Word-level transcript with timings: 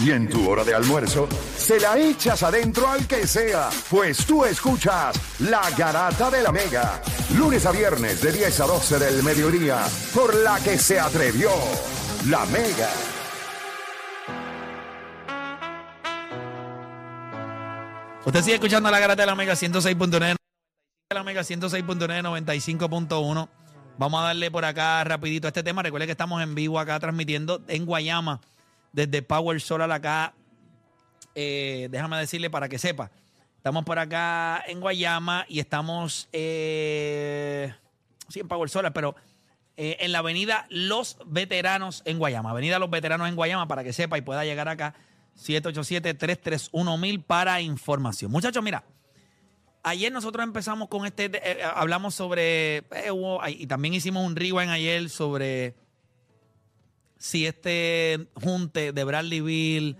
Y 0.00 0.12
en 0.12 0.28
tu 0.28 0.48
hora 0.48 0.62
de 0.62 0.74
almuerzo, 0.74 1.28
se 1.56 1.80
la 1.80 1.98
echas 1.98 2.44
adentro 2.44 2.86
al 2.88 3.06
que 3.08 3.26
sea, 3.26 3.68
pues 3.90 4.24
tú 4.24 4.44
escuchas 4.44 5.16
La 5.40 5.68
Garata 5.76 6.30
de 6.30 6.40
la 6.40 6.52
Mega, 6.52 7.02
lunes 7.36 7.66
a 7.66 7.72
viernes 7.72 8.20
de 8.20 8.30
10 8.30 8.60
a 8.60 8.66
12 8.66 8.98
del 9.00 9.22
mediodía, 9.24 9.84
por 10.14 10.34
la 10.36 10.60
que 10.60 10.78
se 10.78 11.00
atrevió 11.00 11.50
La 12.28 12.44
Mega. 12.46 12.90
Usted 18.24 18.42
sigue 18.42 18.54
escuchando 18.54 18.90
la 18.90 19.00
garata 19.00 19.22
de 19.22 19.26
la 19.26 19.34
Mega 19.34 19.54
106.9. 19.54 20.36
La 21.14 21.24
Mega 21.24 21.40
106.9, 21.40 22.22
95.1. 22.22 23.48
Vamos 23.96 24.20
a 24.20 24.26
darle 24.26 24.50
por 24.50 24.64
acá 24.64 25.02
rapidito 25.02 25.46
a 25.46 25.50
este 25.50 25.62
tema. 25.62 25.82
Recuerde 25.82 26.06
que 26.06 26.12
estamos 26.12 26.42
en 26.42 26.54
vivo 26.54 26.78
acá 26.78 27.00
transmitiendo 27.00 27.62
en 27.68 27.86
Guayama 27.86 28.40
desde 28.92 29.22
Power 29.22 29.60
Solar 29.60 29.90
acá. 29.90 30.34
Eh, 31.34 31.88
déjame 31.90 32.16
decirle 32.18 32.50
para 32.50 32.68
que 32.68 32.78
sepa. 32.78 33.10
Estamos 33.56 33.84
por 33.84 33.98
acá 33.98 34.62
en 34.66 34.80
Guayama 34.80 35.44
y 35.48 35.60
estamos, 35.60 36.28
eh, 36.32 37.74
sí, 38.28 38.40
en 38.40 38.48
Power 38.48 38.68
Solar, 38.70 38.92
pero 38.92 39.14
eh, 39.76 39.96
en 40.00 40.12
la 40.12 40.20
avenida 40.20 40.66
Los 40.70 41.18
Veteranos 41.26 42.02
en 42.04 42.18
Guayama. 42.18 42.50
Avenida 42.50 42.78
Los 42.78 42.90
Veteranos 42.90 43.28
en 43.28 43.36
Guayama 43.36 43.68
para 43.68 43.84
que 43.84 43.92
sepa 43.92 44.18
y 44.18 44.22
pueda 44.22 44.44
llegar 44.44 44.68
acá. 44.68 44.94
787-331-1000 45.36 47.24
para 47.24 47.60
información. 47.60 48.32
Muchachos, 48.32 48.62
mira, 48.64 48.84
ayer 49.84 50.10
nosotros 50.10 50.42
empezamos 50.42 50.88
con 50.88 51.06
este, 51.06 51.30
hablamos 51.74 52.16
sobre, 52.16 52.82
y 53.48 53.66
también 53.68 53.94
hicimos 53.94 54.26
un 54.26 54.34
rewind 54.34 54.70
ayer 54.70 55.08
sobre 55.08 55.76
si 57.18 57.46
este 57.46 58.28
junte 58.34 58.92
de 58.92 59.04
Bradley 59.04 59.40
Bill 59.40 59.96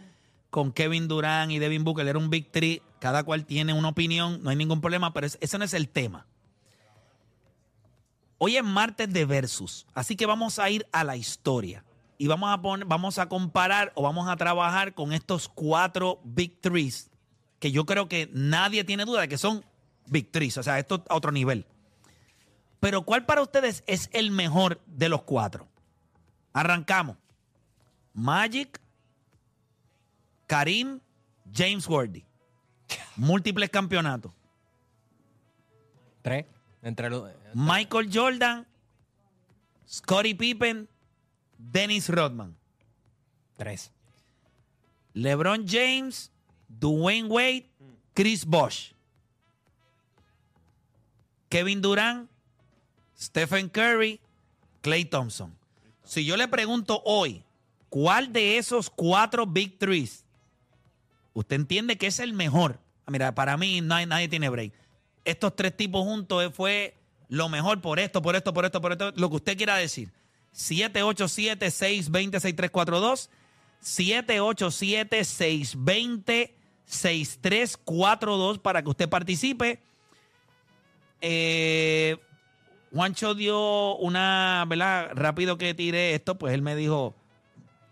con 0.51 0.73
Kevin 0.73 1.09
Durant 1.09 1.51
y 1.53 1.59
Devin 1.59 1.85
Booker 1.85 2.07
era 2.09 2.19
un 2.19 2.31
Big 2.31 2.51
Three, 2.51 2.81
cada 3.01 3.23
cual 3.25 3.45
tiene 3.45 3.73
una 3.75 3.89
opinión, 3.89 4.43
no 4.43 4.51
hay 4.51 4.57
ningún 4.57 4.81
problema, 4.81 5.13
pero 5.13 5.27
es- 5.27 5.37
ese 5.41 5.59
no 5.59 5.65
es 5.65 5.75
el 5.75 5.89
tema. 5.89 6.27
Hoy 8.39 8.57
es 8.57 8.65
martes 8.65 9.13
de 9.13 9.25
versus, 9.25 9.87
así 9.95 10.15
que 10.15 10.27
vamos 10.27 10.59
a 10.59 10.71
ir 10.71 10.87
a 10.93 11.03
la 11.03 11.17
historia 11.17 11.85
y 12.19 12.29
vamos 12.29 12.51
a 12.53 12.63
poner, 12.63 12.87
vamos 12.87 13.19
a 13.19 13.29
comparar 13.29 13.93
o 13.97 14.03
vamos 14.03 14.29
a 14.29 14.37
trabajar 14.37 14.95
con 14.95 15.13
estos 15.13 15.49
cuatro 15.49 16.21
Big 16.25 16.61
Threes 16.61 17.11
que 17.59 17.73
yo 17.73 17.85
creo 17.85 18.09
que 18.09 18.31
nadie 18.33 18.85
tiene 18.85 19.05
duda 19.05 19.23
de 19.23 19.29
que 19.29 19.39
son 19.39 19.65
Big 20.07 20.31
Threes, 20.31 20.57
o 20.57 20.63
sea, 20.63 20.79
esto 20.79 21.05
a 21.09 21.17
otro 21.17 21.33
nivel. 21.33 21.67
Pero 22.79 23.03
¿cuál 23.03 23.27
para 23.27 23.43
ustedes 23.43 23.83
es 23.89 24.09
el 24.13 24.31
mejor 24.31 24.81
de 24.87 25.09
los 25.09 25.23
cuatro? 25.23 25.67
Arrancamos. 26.59 27.17
Magic, 28.15 28.81
Karim, 30.49 31.01
James 31.53 31.87
Worthy. 31.87 32.25
Múltiples 33.17 33.71
campeonatos. 33.71 34.33
Tres. 36.23 36.47
Entre 36.83 37.11
los. 37.11 37.31
Michael 37.55 38.11
Jordan, 38.11 38.67
Scottie 39.87 40.35
Pippen, 40.35 40.89
Dennis 41.59 42.09
Rodman. 42.09 42.57
Tres. 43.57 43.93
LeBron 45.15 45.65
James, 45.65 46.33
Dwayne 46.69 47.29
Wade, 47.29 47.67
Chris 48.15 48.45
Bosh. 48.45 48.95
Kevin 51.49 51.81
Durant, 51.81 52.29
Stephen 53.15 53.69
Curry, 53.71 54.21
Clay 54.83 55.05
Thompson. 55.05 55.58
Si 56.09 56.25
yo 56.25 56.37
le 56.39 56.49
pregunto 56.49 57.03
hoy, 57.05 57.45
¿cuál 57.91 58.33
de 58.33 58.57
esos 58.57 58.89
cuatro 58.89 59.45
Big 59.45 59.79
Threes 59.79 60.25
usted 61.35 61.57
entiende 61.57 61.99
que 61.99 62.07
es 62.07 62.19
el 62.19 62.33
mejor? 62.33 62.81
Ah, 63.05 63.11
Mira, 63.11 63.35
para 63.35 63.59
mí 63.59 63.83
nadie, 63.83 64.07
nadie 64.07 64.27
tiene 64.27 64.49
break. 64.49 64.73
Estos 65.27 65.55
tres 65.55 65.77
tipos 65.77 66.05
juntos 66.05 66.43
eh, 66.43 66.49
fue 66.51 66.95
lo 67.29 67.51
mejor 67.51 67.83
por 67.83 67.99
esto, 67.99 68.23
por 68.23 68.37
esto, 68.37 68.55
por 68.55 68.65
esto, 68.65 68.81
por 68.81 68.93
esto, 68.93 69.13
lo 69.17 69.29
que 69.29 69.37
usted 69.37 69.59
quiera 69.59 69.77
decir. 69.77 70.11
787-620-6342. 70.55 73.29
787-620-6342 76.89 78.61
para 78.61 78.83
que 78.83 78.89
usted 78.89 79.11
participe. 79.11 79.83
Eh, 81.21 82.17
Juancho 82.93 83.35
dio 83.35 83.97
una, 83.97 84.65
¿verdad? 84.69 85.11
Rápido 85.15 85.59
que 85.59 85.75
tiré 85.75 86.15
esto, 86.15 86.37
pues 86.39 86.55
él 86.55 86.63
me 86.63 86.77
dijo, 86.77 87.15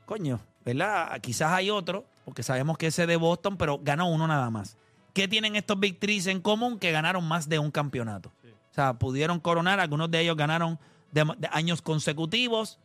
coño, 0.07 0.41
¿verdad? 0.65 1.21
Quizás 1.21 1.53
hay 1.53 1.71
otro, 1.71 2.05
porque 2.25 2.43
sabemos 2.43 2.79
que 2.79 2.89
ese 2.89 3.07
de 3.07 3.17
Boston, 3.17 3.57
pero 3.57 3.79
ganó 3.83 4.09
uno 4.09 4.27
nada 4.27 4.51
más. 4.51 4.77
¿Qué 5.13 5.29
tienen 5.29 5.57
estos 5.57 5.79
Big 5.81 5.99
Threes 5.99 6.27
en 6.27 6.41
común? 6.41 6.79
Que 6.79 6.93
ganaron 6.93 7.27
más 7.27 7.49
de 7.49 7.59
un 7.59 7.71
campeonato. 7.71 8.31
O 8.71 8.75
sea, 8.75 8.95
pudieron 8.95 9.41
coronar, 9.41 9.81
algunos 9.81 10.11
de 10.11 10.21
ellos 10.21 10.37
ganaron 10.37 10.79
de, 11.13 11.25
de 11.39 11.49
años 11.53 11.81
consecutivos. 11.81 12.79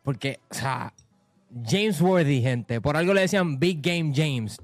Porque, 0.04 0.38
o 0.50 0.54
sea, 0.54 0.92
James 1.66 2.00
Worthy, 2.00 2.40
gente, 2.42 2.80
por 2.80 2.96
algo 2.96 3.12
le 3.14 3.22
decían 3.22 3.58
Big 3.58 3.80
Game 3.82 4.12
James. 4.14 4.58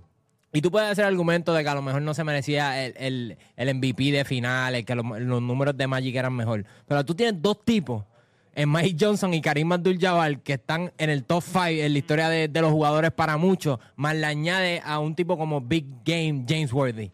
Y 0.53 0.61
tú 0.62 0.71
puedes 0.71 0.91
hacer 0.91 1.05
argumento 1.05 1.55
de 1.55 1.62
que 1.62 1.69
a 1.69 1.75
lo 1.75 1.83
mejor 1.83 2.03
no 2.03 2.12
se 2.12 2.25
merecía 2.25 2.84
el, 2.84 2.94
el, 2.97 3.38
el 3.56 3.75
MVP 3.75 4.11
de 4.11 4.25
finales, 4.25 4.84
que 4.84 4.94
los, 4.97 5.05
números 5.05 5.77
de 5.77 5.87
Magic 5.87 6.16
eran 6.16 6.34
mejor. 6.34 6.65
Pero 6.87 7.05
tú 7.05 7.15
tienes 7.15 7.41
dos 7.41 7.65
tipos, 7.65 8.05
en 8.52 8.70
Mike 8.70 8.97
Johnson 8.99 9.32
y 9.32 9.41
Karim 9.41 9.70
Abdul-Jabbar, 9.70 10.41
que 10.41 10.55
están 10.55 10.93
en 10.99 11.08
el 11.08 11.25
top 11.25 11.44
5 11.44 11.67
en 11.67 11.93
la 11.93 11.99
historia 11.99 12.29
de, 12.29 12.49
de 12.49 12.61
los 12.61 12.73
jugadores 12.73 13.12
para 13.12 13.37
muchos, 13.37 13.79
más 13.94 14.17
le 14.17 14.26
añade 14.26 14.82
a 14.85 14.99
un 14.99 15.14
tipo 15.14 15.38
como 15.38 15.61
Big 15.61 15.87
Game 16.05 16.44
James 16.49 16.73
Worthy, 16.73 17.12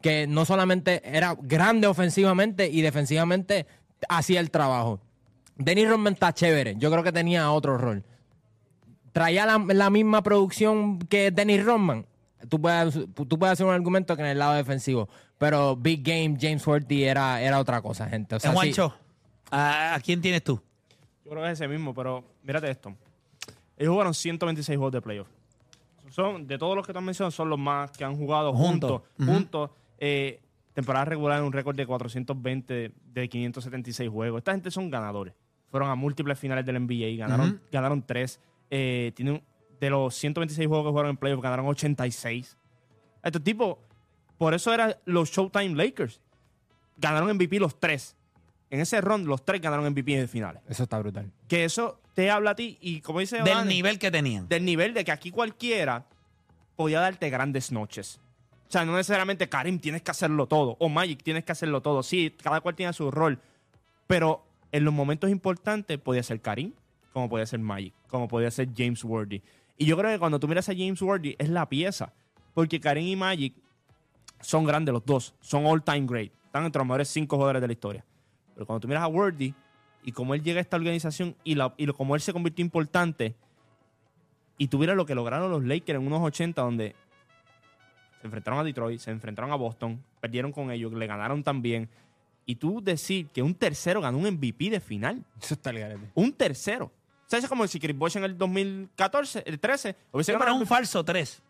que 0.00 0.28
no 0.28 0.44
solamente 0.44 1.02
era 1.04 1.36
grande 1.40 1.88
ofensivamente 1.88 2.68
y 2.68 2.82
defensivamente 2.82 3.66
hacía 4.08 4.38
el 4.38 4.52
trabajo. 4.52 5.00
Dennis 5.56 5.88
Rodman 5.88 6.12
está 6.12 6.32
chévere, 6.32 6.76
yo 6.78 6.90
creo 6.92 7.02
que 7.02 7.12
tenía 7.12 7.50
otro 7.50 7.78
rol 7.78 8.04
traía 9.16 9.46
la, 9.46 9.56
la 9.72 9.88
misma 9.88 10.22
producción 10.22 10.98
que 10.98 11.30
Dennis 11.30 11.64
Rodman, 11.64 12.04
tú 12.48 12.60
puedes, 12.60 12.94
tú 13.14 13.38
puedes 13.38 13.52
hacer 13.54 13.66
un 13.66 13.72
argumento 13.72 14.14
que 14.16 14.22
en 14.22 14.28
el 14.28 14.38
lado 14.38 14.54
defensivo. 14.54 15.08
Pero 15.38 15.76
Big 15.76 16.02
Game, 16.02 16.36
James 16.40 16.66
Worthy 16.66 17.04
era, 17.04 17.40
era 17.42 17.58
otra 17.58 17.80
cosa, 17.82 18.08
gente. 18.08 18.34
O 18.36 18.40
sea, 18.40 18.50
Eh, 18.50 18.52
sí- 18.52 18.56
Juancho, 18.56 18.94
¿a, 19.50 19.94
a 19.94 20.00
quién 20.00 20.20
tienes 20.20 20.42
tú? 20.42 20.60
Yo 21.24 21.30
creo 21.32 21.42
que 21.42 21.50
es 21.50 21.60
ese 21.60 21.68
mismo, 21.68 21.92
pero 21.94 22.24
mírate 22.42 22.70
esto. 22.70 22.94
Ellos 23.76 23.92
jugaron 23.92 24.14
126 24.14 24.76
juegos 24.78 24.92
de 24.92 25.02
playoff. 25.02 25.28
Son, 26.10 26.46
de 26.46 26.56
todos 26.56 26.76
los 26.76 26.86
que 26.86 26.92
te 26.92 26.98
han 26.98 27.04
mencionado, 27.04 27.30
son 27.32 27.50
los 27.50 27.58
más 27.58 27.90
que 27.90 28.04
han 28.04 28.16
jugado 28.16 28.52
Juntos. 28.54 29.02
juntos. 29.16 29.34
Juntos. 29.34 29.70
Eh, 29.98 30.40
temporada 30.72 31.04
regular 31.06 31.38
en 31.40 31.44
un 31.44 31.52
récord 31.52 31.74
de 31.76 31.84
420 31.86 32.92
de 33.12 33.28
576 33.28 34.08
juegos. 34.08 34.38
Esta 34.38 34.52
gente 34.52 34.70
son 34.70 34.88
ganadores. 34.90 35.34
Fueron 35.70 35.90
a 35.90 35.94
múltiples 35.94 36.38
finales 36.38 36.64
del 36.64 36.76
NBA, 36.76 37.16
ganaron, 37.18 37.60
ganaron 37.72 38.02
tres. 38.06 38.40
Eh, 38.70 39.12
tienen, 39.16 39.42
de 39.80 39.90
los 39.90 40.14
126 40.14 40.66
juegos 40.68 40.86
que 40.86 40.90
jugaron 40.90 41.10
en 41.10 41.16
playoffs, 41.16 41.42
ganaron 41.42 41.66
86. 41.66 42.56
Estos 43.22 43.42
tipos, 43.42 43.76
por 44.38 44.54
eso 44.54 44.72
eran 44.72 44.96
los 45.04 45.30
Showtime 45.30 45.74
Lakers. 45.74 46.20
Ganaron 46.96 47.34
MVP 47.34 47.58
los 47.58 47.78
tres. 47.78 48.16
En 48.70 48.80
ese 48.80 49.00
round, 49.00 49.26
los 49.26 49.44
tres 49.44 49.60
ganaron 49.60 49.86
MVP 49.90 50.16
de 50.18 50.28
finales. 50.28 50.62
Eso 50.68 50.84
está 50.84 50.98
brutal. 50.98 51.30
Que 51.48 51.64
eso 51.64 52.00
te 52.14 52.30
habla 52.30 52.50
a 52.50 52.54
ti 52.56 52.78
y 52.80 53.00
como 53.00 53.20
dice 53.20 53.36
Del 53.36 53.46
Dani, 53.46 53.74
nivel 53.74 53.98
que 53.98 54.10
tenían. 54.10 54.48
del 54.48 54.64
nivel 54.64 54.94
de 54.94 55.04
que 55.04 55.12
aquí 55.12 55.30
cualquiera 55.30 56.06
podía 56.74 57.00
darte 57.00 57.28
grandes 57.30 57.70
noches. 57.70 58.18
O 58.68 58.72
sea, 58.72 58.84
no 58.84 58.96
necesariamente 58.96 59.48
Karim 59.48 59.78
tienes 59.78 60.02
que 60.02 60.10
hacerlo 60.10 60.46
todo 60.46 60.76
o 60.80 60.88
Magic 60.88 61.22
tienes 61.22 61.44
que 61.44 61.52
hacerlo 61.52 61.82
todo. 61.82 62.02
Sí, 62.02 62.34
cada 62.42 62.60
cual 62.60 62.74
tiene 62.74 62.92
su 62.92 63.10
rol. 63.10 63.38
Pero 64.06 64.44
en 64.72 64.84
los 64.84 64.92
momentos 64.92 65.30
importantes 65.30 65.98
podía 65.98 66.22
ser 66.22 66.40
Karim, 66.40 66.72
como 67.12 67.28
podía 67.28 67.46
ser 67.46 67.60
Magic, 67.60 67.94
como 68.08 68.26
podía 68.28 68.50
ser 68.50 68.68
James 68.76 69.04
Worthy. 69.04 69.42
Y 69.78 69.86
yo 69.86 69.96
creo 69.96 70.10
que 70.10 70.18
cuando 70.18 70.40
tú 70.40 70.48
miras 70.48 70.68
a 70.68 70.72
James 70.72 71.00
Worthy 71.00 71.36
es 71.38 71.48
la 71.48 71.68
pieza. 71.68 72.12
Porque 72.54 72.80
Karim 72.80 73.06
y 73.06 73.16
Magic 73.16 73.54
son 74.40 74.64
grandes 74.64 74.92
los 74.92 75.04
dos. 75.04 75.34
Son 75.40 75.66
all 75.66 75.82
time 75.82 76.06
great. 76.06 76.32
Están 76.46 76.64
entre 76.64 76.80
los 76.80 76.86
mejores 76.86 77.08
cinco 77.08 77.36
jugadores 77.36 77.60
de 77.60 77.68
la 77.68 77.72
historia. 77.72 78.04
Pero 78.54 78.66
cuando 78.66 78.80
tú 78.80 78.88
miras 78.88 79.02
a 79.02 79.08
Worthy 79.08 79.54
y 80.02 80.12
cómo 80.12 80.34
él 80.34 80.42
llega 80.42 80.58
a 80.58 80.62
esta 80.62 80.76
organización 80.76 81.36
y, 81.44 81.54
la, 81.54 81.74
y 81.76 81.86
cómo 81.88 82.14
él 82.14 82.20
se 82.20 82.32
convirtió 82.32 82.64
importante 82.64 83.34
y 84.58 84.68
tuviera 84.68 84.94
lo 84.94 85.04
que 85.04 85.14
lograron 85.14 85.50
los 85.50 85.64
Lakers 85.64 86.00
en 86.00 86.06
unos 86.06 86.22
80 86.22 86.62
donde 86.62 86.94
se 88.20 88.26
enfrentaron 88.26 88.58
a 88.58 88.64
Detroit, 88.64 89.00
se 89.00 89.10
enfrentaron 89.10 89.52
a 89.52 89.56
Boston, 89.56 90.02
perdieron 90.20 90.52
con 90.52 90.70
ellos, 90.70 90.92
le 90.92 91.06
ganaron 91.06 91.42
también. 91.42 91.90
Y 92.46 92.54
tú 92.54 92.80
decir 92.82 93.28
que 93.28 93.42
un 93.42 93.54
tercero 93.54 94.00
ganó 94.00 94.18
un 94.18 94.24
MVP 94.24 94.70
de 94.70 94.80
final. 94.80 95.24
Eso 95.42 95.54
está 95.54 95.70
el. 95.70 95.98
Un 96.14 96.32
tercero. 96.32 96.90
O 97.26 97.28
sea, 97.28 97.38
es 97.40 97.48
como 97.48 97.66
si 97.66 97.80
Chris 97.80 97.96
Bosh 97.96 98.16
en 98.16 98.24
el 98.24 98.38
2014, 98.38 99.42
el 99.46 99.58
13, 99.58 99.96
hubiese 100.12 100.32
Sí, 100.32 100.38
pero 100.38 100.52
es 100.54 100.60
un 100.60 100.66
falso 100.66 101.04
3. 101.04 101.42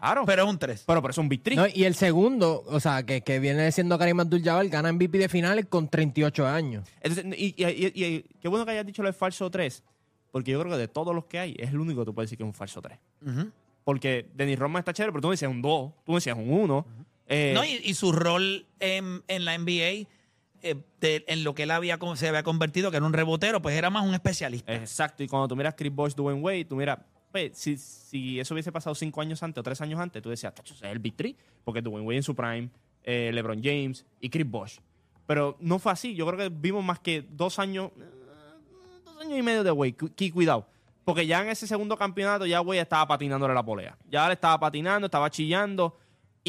Claro. 0.00 0.24
Pero, 0.24 0.44
es 0.44 0.48
un 0.48 0.58
3. 0.58 0.84
pero, 0.86 1.02
pero 1.02 1.10
es 1.10 1.18
un 1.18 1.28
victory. 1.28 1.56
No, 1.56 1.66
y 1.66 1.84
el 1.84 1.94
segundo, 1.96 2.62
o 2.66 2.78
sea, 2.80 3.02
que, 3.02 3.20
que 3.22 3.40
viene 3.40 3.70
siendo 3.72 3.98
Karim 3.98 4.20
Abdul-Jabbar, 4.20 4.68
gana 4.68 4.92
MVP 4.92 5.18
de 5.18 5.28
finales 5.28 5.66
con 5.68 5.88
38 5.88 6.46
años. 6.46 6.88
Entonces, 7.02 7.24
y, 7.36 7.54
y- 7.62 7.66
y- 7.66 8.04
y- 8.04 8.24
qué 8.40 8.48
bueno 8.48 8.64
que 8.64 8.70
hayas 8.72 8.86
dicho 8.86 9.02
lo 9.02 9.08
de 9.08 9.12
falso 9.12 9.50
3, 9.50 9.82
porque 10.30 10.52
yo 10.52 10.60
creo 10.60 10.72
que 10.72 10.78
de 10.78 10.86
todos 10.88 11.14
los 11.14 11.24
que 11.24 11.40
hay, 11.40 11.56
es 11.58 11.70
el 11.70 11.80
único 11.80 12.02
que 12.02 12.06
tú 12.06 12.14
puedes 12.14 12.28
decir 12.30 12.38
que 12.38 12.44
es 12.44 12.48
un 12.48 12.54
falso 12.54 12.80
3. 12.80 12.96
Porque 13.84 14.26
Dennis 14.34 14.58
Rodman 14.58 14.80
está 14.80 14.92
chévere, 14.92 15.12
pero 15.12 15.22
tú 15.22 15.28
me 15.28 15.32
decías 15.32 15.50
un 15.50 15.62
2, 15.62 15.92
tú 16.06 16.12
me 16.12 16.16
decías 16.18 16.36
un 16.38 16.50
1. 16.50 16.86
Eh, 17.26 17.52
No, 17.54 17.64
y, 17.64 17.80
y 17.84 17.94
su 17.94 18.12
rol 18.12 18.66
en, 18.80 19.22
en 19.28 19.44
la 19.44 19.58
NBA, 19.58 20.06
eh, 20.62 20.76
de- 21.00 21.24
en 21.28 21.44
lo 21.44 21.54
que 21.54 21.64
él 21.64 21.70
había, 21.70 21.98
se 22.16 22.28
había 22.28 22.42
convertido, 22.42 22.90
que 22.90 22.96
era 22.98 23.06
un 23.06 23.12
rebotero, 23.12 23.60
pues 23.62 23.76
era 23.76 23.90
más 23.90 24.06
un 24.06 24.14
especialista. 24.14 24.74
Exacto, 24.74 25.22
y 25.22 25.28
cuando 25.28 25.48
tú 25.48 25.56
miras 25.56 25.74
Chris 25.76 25.92
Bosh, 25.94 26.14
Dwayne 26.14 26.40
Wade, 26.40 26.64
tú 26.64 26.76
miras, 26.76 26.98
pues, 27.32 27.52
si, 27.56 27.76
si 27.76 28.40
eso 28.40 28.54
hubiese 28.54 28.72
pasado 28.72 28.94
cinco 28.94 29.20
años 29.20 29.42
antes 29.42 29.60
o 29.60 29.62
tres 29.62 29.80
años 29.80 30.00
antes, 30.00 30.22
tú 30.22 30.30
decías, 30.30 30.52
es 30.64 30.82
el 30.82 30.98
Big 30.98 31.14
Three, 31.16 31.36
porque 31.64 31.82
Dwayne 31.82 32.06
Wade 32.06 32.16
en 32.16 32.22
su 32.22 32.34
prime, 32.34 32.68
eh, 33.04 33.30
LeBron 33.32 33.60
James 33.62 34.04
y 34.20 34.28
Chris 34.30 34.48
Bosh. 34.50 34.78
Pero 35.26 35.56
no 35.60 35.78
fue 35.78 35.92
así, 35.92 36.14
yo 36.14 36.26
creo 36.26 36.38
que 36.38 36.48
vimos 36.48 36.82
más 36.84 36.98
que 37.00 37.22
dos 37.30 37.58
años, 37.58 37.90
eh, 37.98 38.04
dos 39.04 39.20
años 39.20 39.38
y 39.38 39.42
medio 39.42 39.62
de 39.62 39.70
Wade, 39.70 39.94
cu- 39.94 40.10
cuidado. 40.32 40.66
Porque 41.04 41.26
ya 41.26 41.40
en 41.42 41.48
ese 41.48 41.66
segundo 41.66 41.96
campeonato 41.96 42.44
ya 42.46 42.60
Wade 42.60 42.80
estaba 42.80 43.06
patinándole 43.08 43.54
la 43.54 43.62
polea. 43.64 43.96
Ya 44.10 44.26
le 44.26 44.34
estaba 44.34 44.58
patinando, 44.60 45.06
estaba 45.06 45.30
chillando. 45.30 45.96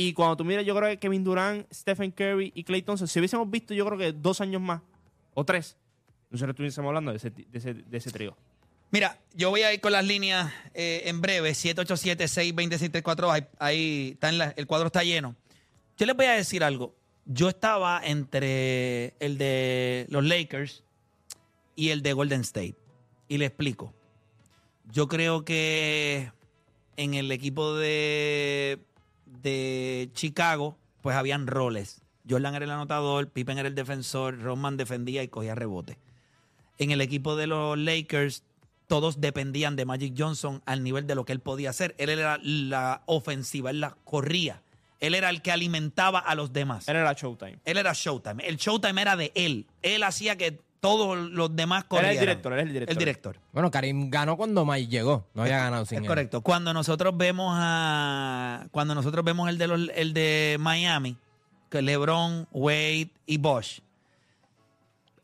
Y 0.02 0.14
cuando 0.14 0.38
tú 0.38 0.46
miras, 0.46 0.66
yo 0.66 0.74
creo 0.74 0.88
que 0.90 0.98
Kevin 0.98 1.26
Durant, 1.26 1.70
Stephen 1.74 2.12
Curry 2.12 2.54
y 2.56 2.64
Clay 2.64 2.82
Thompson, 2.82 3.06
si 3.06 3.20
hubiésemos 3.20 3.52
visto, 3.52 3.74
yo 3.74 3.86
creo 3.86 3.98
que 3.98 4.14
dos 4.14 4.40
años 4.40 4.62
más, 4.62 4.82
o 5.34 5.44
tres, 5.44 5.76
nosotros 6.30 6.54
estuviésemos 6.54 6.88
hablando 6.88 7.12
de 7.12 7.18
ese, 7.18 7.32
de 7.32 7.46
ese, 7.52 7.74
de 7.74 7.98
ese 7.98 8.10
trío. 8.10 8.38
Mira, 8.92 9.20
yo 9.34 9.50
voy 9.50 9.64
a 9.64 9.74
ir 9.74 9.82
con 9.82 9.92
las 9.92 10.06
líneas 10.06 10.54
eh, 10.74 11.02
en 11.04 11.20
breve, 11.20 11.52
787-626-342, 11.52 13.30
ahí, 13.30 13.46
ahí 13.60 14.12
está 14.14 14.30
el 14.56 14.68
cuadro 14.68 14.88
está 14.88 15.04
lleno. 15.04 15.36
Yo 15.98 16.06
les 16.06 16.16
voy 16.16 16.28
a 16.28 16.32
decir 16.32 16.64
algo. 16.64 16.96
Yo 17.26 17.50
estaba 17.50 18.02
entre 18.02 19.16
el 19.20 19.38
de 19.38 20.08
los 20.10 20.24
Lakers 20.24 20.82
y 21.76 21.90
el 21.90 22.02
de 22.02 22.14
Golden 22.14 22.40
State. 22.40 22.78
Y 23.28 23.38
le 23.38 23.48
explico. 23.48 23.94
Yo 24.90 25.10
creo 25.10 25.44
que 25.44 26.32
en 26.96 27.16
el 27.16 27.32
equipo 27.32 27.76
de, 27.76 28.80
de 29.42 30.10
Chicago, 30.14 30.78
pues 31.02 31.16
habían 31.16 31.48
roles. 31.48 32.02
Jordan 32.30 32.56
era 32.56 32.66
el 32.66 32.72
anotador, 32.72 33.30
Pippen 33.30 33.58
era 33.58 33.68
el 33.68 33.76
defensor, 33.76 34.40
Rodman 34.40 34.78
defendía 34.78 35.24
y 35.24 35.28
cogía 35.28 35.56
rebote. 35.56 35.98
En 36.78 36.92
el 36.92 37.02
equipo 37.02 37.36
de 37.36 37.48
los 37.48 37.78
Lakers, 37.78 38.44
todos 38.88 39.22
dependían 39.22 39.76
de 39.76 39.86
Magic 39.86 40.14
Johnson 40.18 40.62
al 40.66 40.84
nivel 40.84 41.08
de 41.08 41.16
lo 41.16 41.26
que 41.26 41.34
él 41.34 41.40
podía 41.40 41.70
hacer. 41.70 41.96
Él 41.98 42.10
era 42.10 42.40
la 42.42 43.04
ofensiva, 43.06 43.70
él 43.70 43.82
la 43.82 43.96
corría. 44.04 44.62
Él 45.00 45.16
era 45.16 45.30
el 45.30 45.42
que 45.42 45.52
alimentaba 45.52 46.20
a 46.20 46.36
los 46.36 46.52
demás. 46.52 46.88
Era 46.88 47.04
la 47.04 47.14
Showtime. 47.14 47.60
Él 47.64 47.78
era 47.78 47.94
Showtime. 47.94 48.44
El 48.46 48.58
Showtime 48.58 49.02
era 49.02 49.16
de 49.16 49.32
él. 49.36 49.68
Él 49.82 50.04
hacía 50.04 50.38
que 50.38 50.60
todos 50.80 51.18
los 51.18 51.56
demás 51.56 51.80
Era 51.82 51.88
corrieran. 51.90 52.14
el 52.16 52.20
director, 52.20 52.54
era 52.54 52.62
el 52.62 52.74
director. 52.74 52.92
El 52.94 52.98
director. 53.00 53.40
Bueno, 53.52 53.70
Karim 53.72 54.10
ganó 54.10 54.38
cuando 54.38 54.66
Mike 54.66 54.88
llegó. 54.88 55.28
No 55.34 55.42
había 55.44 55.58
ganado 55.58 55.86
sin 55.86 55.98
Es 55.98 56.02
él. 56.04 56.08
correcto. 56.08 56.42
Cuando 56.42 56.74
nosotros 56.74 57.16
vemos 57.18 57.54
a. 57.58 58.68
Cuando 58.72 58.96
nosotros 58.96 59.24
vemos 59.26 59.50
el 59.50 59.58
de 59.58 59.68
los- 59.68 59.90
el 59.96 60.14
de 60.14 60.58
Miami, 60.60 61.18
que 61.70 61.82
LeBron, 61.82 62.48
Wade 62.52 63.10
y 63.26 63.38
Bosch, 63.38 63.82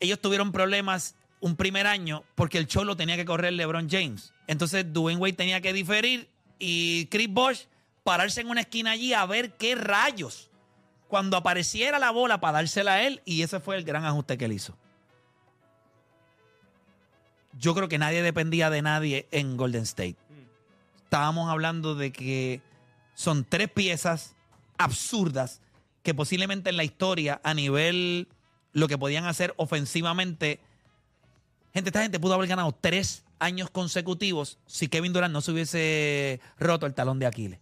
ellos 0.00 0.20
tuvieron 0.20 0.52
problemas 0.52 1.14
un 1.40 1.56
primer 1.56 1.86
año 1.86 2.24
porque 2.34 2.58
el 2.58 2.66
show 2.66 2.84
lo 2.84 2.96
tenía 2.96 3.16
que 3.16 3.24
correr 3.24 3.52
LeBron 3.52 3.88
James. 3.90 4.32
Entonces 4.46 4.92
Dwayne 4.92 5.20
Wade 5.20 5.32
tenía 5.34 5.60
que 5.60 5.72
diferir 5.72 6.28
y 6.58 7.06
Chris 7.06 7.28
Bosch 7.30 7.66
pararse 8.04 8.40
en 8.40 8.48
una 8.48 8.60
esquina 8.60 8.92
allí 8.92 9.12
a 9.12 9.24
ver 9.26 9.52
qué 9.56 9.74
rayos. 9.74 10.50
Cuando 11.08 11.36
apareciera 11.36 11.98
la 11.98 12.10
bola 12.10 12.40
para 12.40 12.58
dársela 12.58 12.94
a 12.94 13.02
él, 13.02 13.22
y 13.24 13.42
ese 13.42 13.60
fue 13.60 13.76
el 13.76 13.84
gran 13.84 14.04
ajuste 14.04 14.36
que 14.36 14.44
él 14.46 14.52
hizo. 14.52 14.76
Yo 17.58 17.74
creo 17.74 17.88
que 17.88 17.98
nadie 17.98 18.22
dependía 18.22 18.70
de 18.70 18.82
nadie 18.82 19.26
en 19.30 19.56
Golden 19.56 19.82
State 19.82 20.16
estábamos 21.06 21.48
hablando 21.48 21.94
de 21.94 22.10
que 22.10 22.60
son 23.14 23.44
tres 23.44 23.70
piezas 23.70 24.34
absurdas 24.76 25.60
que 26.02 26.14
posiblemente 26.14 26.68
en 26.68 26.76
la 26.76 26.84
historia, 26.84 27.40
a 27.44 27.54
nivel 27.54 28.28
lo 28.72 28.88
que 28.88 28.98
podían 28.98 29.24
hacer 29.24 29.54
ofensivamente, 29.56 30.58
gente, 31.72 31.90
esta 31.90 32.02
gente 32.02 32.18
pudo 32.18 32.34
haber 32.34 32.48
ganado 32.48 32.72
tres 32.72 33.24
años 33.38 33.70
consecutivos 33.70 34.58
si 34.66 34.88
Kevin 34.88 35.12
Durant 35.12 35.32
no 35.32 35.40
se 35.40 35.52
hubiese 35.52 36.40
roto 36.58 36.86
el 36.86 36.94
talón 36.94 37.20
de 37.20 37.26
Aquiles. 37.26 37.60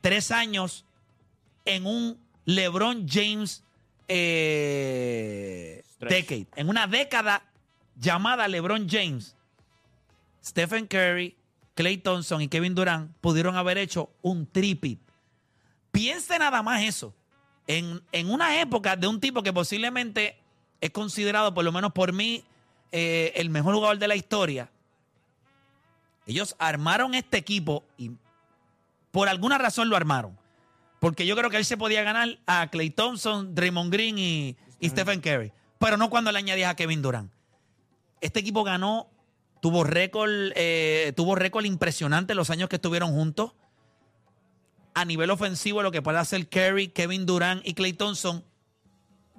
Tres 0.00 0.30
años 0.30 0.86
en 1.66 1.84
un 1.84 2.18
LeBron 2.46 3.06
James 3.06 3.62
eh, 4.08 5.84
decade, 6.00 6.46
en 6.56 6.70
una 6.70 6.86
década 6.86 7.49
llamada 8.00 8.48
LeBron 8.48 8.88
James. 8.88 9.36
Stephen 10.42 10.86
Curry, 10.86 11.36
Clay 11.74 11.98
Thompson 11.98 12.40
y 12.40 12.48
Kevin 12.48 12.74
Durant 12.74 13.12
pudieron 13.20 13.56
haber 13.56 13.78
hecho 13.78 14.10
un 14.22 14.46
tripit. 14.46 15.00
Piense 15.92 16.38
nada 16.38 16.62
más 16.62 16.82
eso. 16.82 17.14
En, 17.66 18.02
en 18.10 18.30
una 18.30 18.60
época 18.60 18.96
de 18.96 19.06
un 19.06 19.20
tipo 19.20 19.42
que 19.42 19.52
posiblemente 19.52 20.36
es 20.80 20.90
considerado, 20.90 21.52
por 21.52 21.64
lo 21.64 21.72
menos 21.72 21.92
por 21.92 22.12
mí, 22.12 22.42
eh, 22.90 23.32
el 23.36 23.50
mejor 23.50 23.74
jugador 23.74 23.98
de 23.98 24.08
la 24.08 24.16
historia. 24.16 24.70
Ellos 26.26 26.56
armaron 26.58 27.14
este 27.14 27.36
equipo 27.36 27.84
y 27.98 28.12
por 29.10 29.28
alguna 29.28 29.58
razón 29.58 29.88
lo 29.88 29.96
armaron. 29.96 30.38
Porque 31.00 31.26
yo 31.26 31.36
creo 31.36 31.50
que 31.50 31.56
él 31.56 31.64
se 31.64 31.76
podía 31.76 32.02
ganar 32.02 32.38
a 32.46 32.68
Clay 32.68 32.90
Thompson, 32.90 33.54
Draymond 33.54 33.92
Green 33.92 34.18
y, 34.18 34.56
y 34.80 34.88
Stephen 34.88 35.20
Curry. 35.20 35.52
Pero 35.78 35.96
no 35.96 36.10
cuando 36.10 36.30
le 36.30 36.38
añadías 36.38 36.70
a 36.70 36.76
Kevin 36.76 37.02
Durant. 37.02 37.32
Este 38.20 38.40
equipo 38.40 38.64
ganó, 38.64 39.10
tuvo 39.60 39.84
récord, 39.84 40.52
eh, 40.54 41.12
tuvo 41.16 41.34
récord 41.34 41.64
impresionante 41.64 42.34
los 42.34 42.50
años 42.50 42.68
que 42.68 42.76
estuvieron 42.76 43.12
juntos. 43.12 43.52
A 44.94 45.04
nivel 45.04 45.30
ofensivo, 45.30 45.82
lo 45.82 45.92
que 45.92 46.02
puede 46.02 46.18
hacer 46.18 46.48
Curry, 46.48 46.88
Kevin 46.88 47.26
Durant 47.26 47.66
y 47.66 47.74
Clay 47.74 47.92
Thompson 47.92 48.44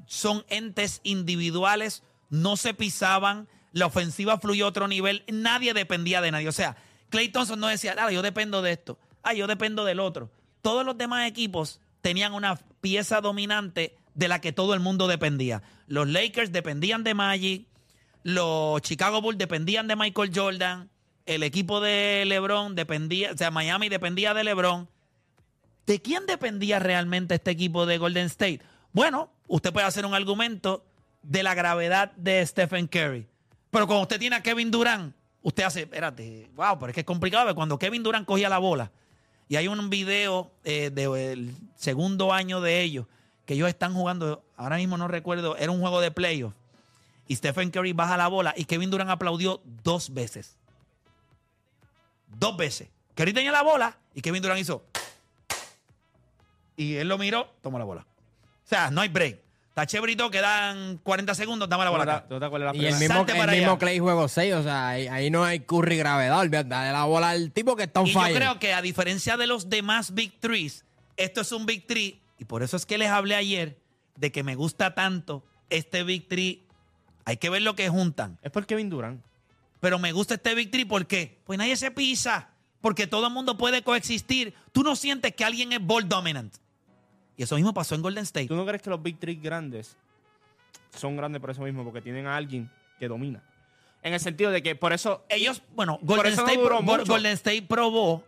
son 0.05 0.45
entes 0.49 1.01
individuales, 1.03 2.03
no 2.29 2.57
se 2.57 2.73
pisaban, 2.73 3.47
la 3.71 3.85
ofensiva 3.85 4.39
fluyó 4.39 4.65
a 4.65 4.69
otro 4.69 4.87
nivel, 4.87 5.23
nadie 5.31 5.73
dependía 5.73 6.21
de 6.21 6.31
nadie. 6.31 6.49
O 6.49 6.53
sea, 6.53 6.75
Clay 7.09 7.29
Thompson 7.29 7.59
no 7.59 7.67
decía, 7.67 7.95
ah, 7.97 8.11
yo 8.11 8.21
dependo 8.21 8.61
de 8.61 8.71
esto, 8.71 8.97
ah, 9.23 9.33
yo 9.33 9.47
dependo 9.47 9.85
del 9.85 9.99
otro. 9.99 10.31
Todos 10.61 10.85
los 10.85 10.97
demás 10.97 11.27
equipos 11.27 11.79
tenían 12.01 12.33
una 12.33 12.55
pieza 12.81 13.21
dominante 13.21 13.95
de 14.13 14.27
la 14.27 14.41
que 14.41 14.51
todo 14.51 14.73
el 14.73 14.79
mundo 14.79 15.07
dependía. 15.07 15.63
Los 15.87 16.07
Lakers 16.07 16.51
dependían 16.51 17.03
de 17.03 17.13
Magic, 17.13 17.67
los 18.23 18.81
Chicago 18.81 19.21
Bulls 19.21 19.37
dependían 19.37 19.87
de 19.87 19.95
Michael 19.95 20.31
Jordan, 20.33 20.89
el 21.25 21.43
equipo 21.43 21.79
de 21.81 22.23
LeBron 22.25 22.75
dependía, 22.75 23.31
o 23.31 23.37
sea, 23.37 23.51
Miami 23.51 23.89
dependía 23.89 24.33
de 24.33 24.43
LeBron. 24.43 24.87
¿De 25.85 26.01
quién 26.01 26.25
dependía 26.25 26.79
realmente 26.79 27.35
este 27.35 27.51
equipo 27.51 27.85
de 27.85 27.97
Golden 27.97 28.25
State? 28.27 28.61
Bueno, 28.93 29.31
usted 29.47 29.71
puede 29.71 29.85
hacer 29.85 30.05
un 30.05 30.13
argumento 30.13 30.85
de 31.23 31.43
la 31.43 31.53
gravedad 31.53 32.11
de 32.13 32.45
Stephen 32.45 32.87
Curry. 32.87 33.27
Pero 33.69 33.87
cuando 33.87 34.03
usted 34.03 34.19
tiene 34.19 34.35
a 34.35 34.43
Kevin 34.43 34.71
Durant, 34.71 35.15
usted 35.41 35.63
hace, 35.63 35.81
espérate, 35.81 36.49
wow, 36.55 36.77
pero 36.79 36.89
es 36.89 36.93
que 36.93 37.01
es 37.01 37.05
complicado. 37.05 37.53
Cuando 37.55 37.79
Kevin 37.79 38.03
Durant 38.03 38.25
cogía 38.25 38.49
la 38.49 38.57
bola, 38.57 38.91
y 39.47 39.55
hay 39.57 39.67
un 39.67 39.89
video 39.89 40.51
eh, 40.63 40.91
del 40.91 41.53
segundo 41.75 42.31
año 42.33 42.61
de 42.61 42.81
ellos, 42.81 43.05
que 43.45 43.55
ellos 43.55 43.67
están 43.67 43.93
jugando, 43.93 44.43
ahora 44.55 44.77
mismo 44.77 44.97
no 44.97 45.07
recuerdo, 45.07 45.57
era 45.57 45.71
un 45.71 45.81
juego 45.81 45.99
de 45.99 46.11
playoff, 46.11 46.53
y 47.31 47.35
Stephen 47.37 47.71
Curry 47.71 47.93
baja 47.93 48.17
la 48.17 48.27
bola, 48.27 48.53
y 48.57 48.65
Kevin 48.65 48.89
Durant 48.89 49.09
aplaudió 49.09 49.61
dos 49.85 50.13
veces. 50.13 50.57
Dos 52.27 52.57
veces. 52.57 52.89
Curry 53.15 53.31
tenía 53.31 53.53
la 53.53 53.61
bola, 53.61 53.97
y 54.13 54.19
Kevin 54.19 54.41
Durant 54.41 54.59
hizo. 54.59 54.83
Y 56.75 56.95
él 56.95 57.07
lo 57.07 57.17
miró, 57.17 57.55
tomó 57.61 57.79
la 57.79 57.85
bola. 57.85 58.01
O 58.01 58.67
sea, 58.67 58.91
no 58.91 58.99
hay 58.99 59.07
break. 59.07 59.39
Está 59.69 59.85
chéverito, 59.85 60.29
quedan 60.29 60.97
40 60.97 61.33
segundos, 61.33 61.69
dame 61.69 61.85
la 61.85 61.89
bola 61.91 62.03
acá. 62.03 62.25
¿Tú 62.27 62.37
te 62.37 62.45
acuerdas 62.45 62.75
la 62.75 62.81
Y 62.81 62.85
el 62.85 62.99
mismo, 62.99 63.21
el 63.21 63.37
para 63.37 63.53
mismo. 63.53 63.77
Clay 63.77 63.99
juego 63.99 64.27
6, 64.27 64.53
o 64.55 64.63
sea, 64.63 64.89
ahí, 64.89 65.07
ahí 65.07 65.31
no 65.31 65.45
hay 65.45 65.61
curry 65.61 65.95
gravedad, 65.95 66.37
olvídate, 66.37 66.67
dale 66.67 66.91
la 66.91 67.05
bola 67.05 67.29
al 67.29 67.53
tipo 67.53 67.77
que 67.77 67.83
está 67.83 68.01
on 68.01 68.07
Y 68.07 68.11
yo 68.11 68.19
fire. 68.19 68.35
creo 68.35 68.59
que 68.59 68.73
a 68.73 68.81
diferencia 68.81 69.37
de 69.37 69.47
los 69.47 69.69
demás 69.69 70.13
Big 70.13 70.37
Threes, 70.41 70.83
esto 71.15 71.39
es 71.39 71.53
un 71.53 71.65
Big 71.65 71.87
Three. 71.87 72.21
Y 72.39 72.43
por 72.43 72.61
eso 72.61 72.75
es 72.75 72.85
que 72.85 72.97
les 72.97 73.07
hablé 73.07 73.35
ayer 73.35 73.79
de 74.17 74.33
que 74.33 74.43
me 74.43 74.55
gusta 74.55 74.93
tanto 74.93 75.45
este 75.69 76.03
Big 76.03 76.27
Three. 76.27 76.67
Hay 77.25 77.37
que 77.37 77.49
ver 77.49 77.61
lo 77.61 77.75
que 77.75 77.89
juntan. 77.89 78.37
Es 78.41 78.51
por 78.51 78.65
Kevin 78.65 78.89
Durant. 78.89 79.23
Pero 79.79 79.97
me 79.99 80.11
gusta 80.11 80.35
este 80.35 80.53
Big 80.55 80.69
Three 80.71 80.85
¿por 80.85 81.05
qué? 81.07 81.39
Pues 81.45 81.57
nadie 81.57 81.75
se 81.75 81.91
pisa. 81.91 82.49
Porque 82.81 83.05
todo 83.07 83.27
el 83.27 83.33
mundo 83.33 83.57
puede 83.57 83.83
coexistir. 83.83 84.53
Tú 84.71 84.83
no 84.83 84.95
sientes 84.95 85.35
que 85.35 85.43
alguien 85.45 85.71
es 85.71 85.85
ball 85.85 86.07
dominant. 86.09 86.53
Y 87.37 87.43
eso 87.43 87.55
mismo 87.55 87.73
pasó 87.73 87.95
en 87.95 88.01
Golden 88.01 88.23
State. 88.23 88.47
¿Tú 88.47 88.55
no 88.55 88.65
crees 88.65 88.81
que 88.81 88.89
los 88.89 89.01
Big 89.01 89.19
Three 89.19 89.35
grandes 89.35 89.95
son 90.95 91.15
grandes 91.15 91.41
por 91.41 91.51
eso 91.51 91.61
mismo? 91.61 91.83
Porque 91.83 92.01
tienen 92.01 92.27
a 92.27 92.35
alguien 92.35 92.69
que 92.99 93.07
domina. 93.07 93.43
En 94.03 94.13
el 94.13 94.19
sentido 94.19 94.49
de 94.49 94.63
que 94.63 94.75
por 94.75 94.93
eso... 94.93 95.23
Ellos, 95.29 95.61
bueno, 95.75 95.99
Golden, 96.01 96.35
no 96.35 96.41
State, 96.41 96.57
duró 96.57 96.77
pro- 96.79 96.81
mucho. 96.97 97.11
Golden 97.13 97.33
State 97.33 97.61
probó 97.63 98.23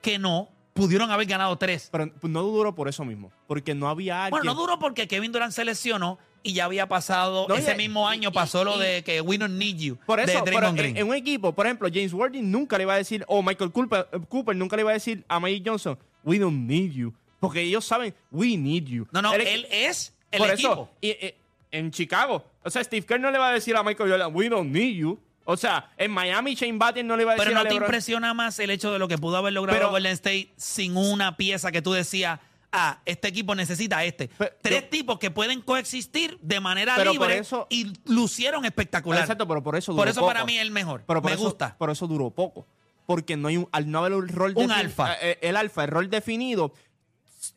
que 0.00 0.18
no 0.18 0.48
pudieron 0.74 1.10
haber 1.10 1.26
ganado 1.26 1.56
tres. 1.58 1.88
Pero 1.90 2.12
no 2.22 2.42
duró 2.44 2.74
por 2.74 2.88
eso 2.88 3.04
mismo. 3.04 3.32
Porque 3.48 3.74
no 3.74 3.88
había 3.88 4.24
alguien... 4.26 4.30
Bueno, 4.42 4.54
no 4.54 4.60
duró 4.60 4.78
porque 4.78 5.08
Kevin 5.08 5.32
Durant 5.32 5.52
se 5.52 5.64
lesionó 5.64 6.18
y 6.42 6.52
ya 6.54 6.64
había 6.66 6.86
pasado, 6.88 7.46
No, 7.48 7.56
y- 7.56 7.58
ese 7.58 7.74
mismo 7.74 8.08
año 8.08 8.32
pasó 8.32 8.62
y- 8.62 8.64
lo 8.64 8.78
de 8.78 9.02
que 9.04 9.20
we 9.20 9.38
don't 9.38 9.54
need 9.58 9.76
you, 9.76 9.96
Por 10.06 10.20
eso, 10.20 10.32
de 10.38 10.42
pero 10.44 10.72
Draymond 10.72 10.96
en, 10.98 11.06
un 11.08 11.14
equipo, 11.14 11.54
por 11.54 11.66
ejemplo, 11.66 11.88
James 11.92 12.12
Worthy 12.12 12.42
nunca 12.42 12.76
le 12.78 12.84
iba 12.84 12.94
a 12.94 12.98
decir, 12.98 13.24
o 13.28 13.42
Michael 13.42 13.70
Cooper, 13.72 14.06
Cooper 14.28 14.56
nunca 14.56 14.76
le 14.76 14.82
iba 14.82 14.90
a 14.90 14.94
decir 14.94 15.24
a 15.28 15.38
Magic 15.40 15.62
Johnson, 15.66 15.98
we 16.24 16.38
don't 16.38 16.66
need 16.66 16.92
you. 16.92 17.12
Porque 17.40 17.60
ellos 17.62 17.84
saben, 17.84 18.14
we 18.30 18.56
need 18.56 18.84
you. 18.84 19.06
no, 19.12 19.22
no, 19.22 19.32
El- 19.34 19.42
él 19.46 19.66
es 19.70 20.14
el 20.30 20.38
por 20.38 20.50
equipo. 20.50 20.72
eso, 20.72 20.88
eh, 21.02 21.34
en 21.70 21.90
Chicago, 21.90 22.44
o 22.64 22.70
sea, 22.70 22.82
Steve 22.82 23.04
Kerr 23.06 23.20
no 23.20 23.30
le 23.30 23.38
va 23.38 23.48
a 23.50 23.52
decir 23.52 23.76
a 23.76 23.82
Michael 23.82 24.10
Jordan, 24.10 24.30
we 24.34 24.48
don't 24.48 24.70
need 24.72 24.94
you. 24.96 25.18
O 25.50 25.56
sea, 25.56 25.90
en 25.96 26.10
Miami, 26.10 26.54
Shane 26.54 26.76
Battier 26.76 27.04
no 27.06 27.16
le 27.16 27.24
va 27.24 27.32
a 27.32 27.34
decir 27.36 27.48
Pero 27.48 27.60
a 27.60 27.62
no 27.64 27.68
te 27.70 27.74
impresiona 27.74 28.34
más 28.34 28.58
el 28.58 28.68
hecho 28.68 28.92
de 28.92 28.98
lo 28.98 29.08
que 29.08 29.16
pudo 29.16 29.38
haber 29.38 29.54
logrado 29.54 29.78
Pero- 29.78 29.90
Golden 29.90 30.12
State 30.12 30.50
sin 30.56 30.94
una 30.96 31.38
pieza 31.38 31.72
que 31.72 31.80
tú 31.80 31.92
decías, 31.92 32.38
ah, 32.72 33.00
este 33.04 33.28
equipo 33.28 33.54
necesita 33.54 33.98
a 33.98 34.04
este. 34.04 34.28
Pero- 34.36 34.54
Tres 34.62 34.82
yo- 34.82 34.88
tipos 34.88 35.18
que 35.18 35.30
pueden 35.30 35.60
coexistir 35.62 36.38
de 36.40 36.60
manera 36.60 36.94
por 36.96 37.06
libre 37.10 37.38
eso- 37.38 37.66
y 37.70 37.92
lucieron 38.06 38.64
espectacular. 38.64 39.20
Exacto, 39.20 39.46
pero 39.48 39.62
por 39.62 39.76
eso 39.76 39.92
duró 39.92 40.02
Por 40.02 40.08
eso 40.08 40.20
poco. 40.20 40.32
para 40.32 40.44
mí 40.44 40.56
es 40.56 40.62
el 40.62 40.70
mejor. 40.70 41.04
Pero 41.06 41.22
por 41.22 41.30
Me 41.30 41.34
eso, 41.36 41.44
gusta. 41.44 41.76
Por 41.78 41.90
eso 41.90 42.06
duró 42.06 42.30
poco. 42.30 42.66
Porque 43.06 43.36
no 43.36 43.48
hay 43.48 43.56
un, 43.56 43.68
al 43.72 43.90
no 43.90 44.00
haber 44.00 44.12
un 44.12 44.28
rol 44.28 44.52
Un 44.56 44.70
alfa. 44.70 45.14
eh, 45.22 45.38
El 45.40 45.56
alfa, 45.56 45.84
el 45.84 45.90
rol 45.90 46.10
definido. 46.10 46.74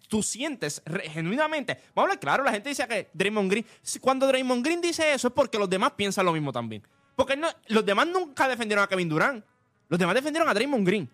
Tú 0.07 0.21
sientes 0.23 0.81
re- 0.85 1.09
genuinamente. 1.09 1.73
Vamos 1.95 1.97
a 1.97 2.01
hablar 2.01 2.19
claro, 2.19 2.43
la 2.43 2.51
gente 2.51 2.69
dice 2.69 2.87
que 2.87 3.09
Draymond 3.13 3.49
Green. 3.51 3.65
Cuando 3.99 4.27
Draymond 4.27 4.63
Green 4.63 4.79
dice 4.81 5.13
eso 5.13 5.27
es 5.29 5.33
porque 5.33 5.57
los 5.57 5.69
demás 5.69 5.91
piensan 5.93 6.25
lo 6.25 6.33
mismo 6.33 6.51
también. 6.51 6.83
Porque 7.15 7.35
no, 7.35 7.47
los 7.67 7.85
demás 7.85 8.07
nunca 8.07 8.47
defendieron 8.47 8.83
a 8.83 8.87
Kevin 8.87 9.09
Durant. 9.09 9.43
Los 9.89 9.99
demás 9.99 10.15
defendieron 10.15 10.47
a 10.47 10.53
Draymond 10.53 10.85
Green. 10.87 11.09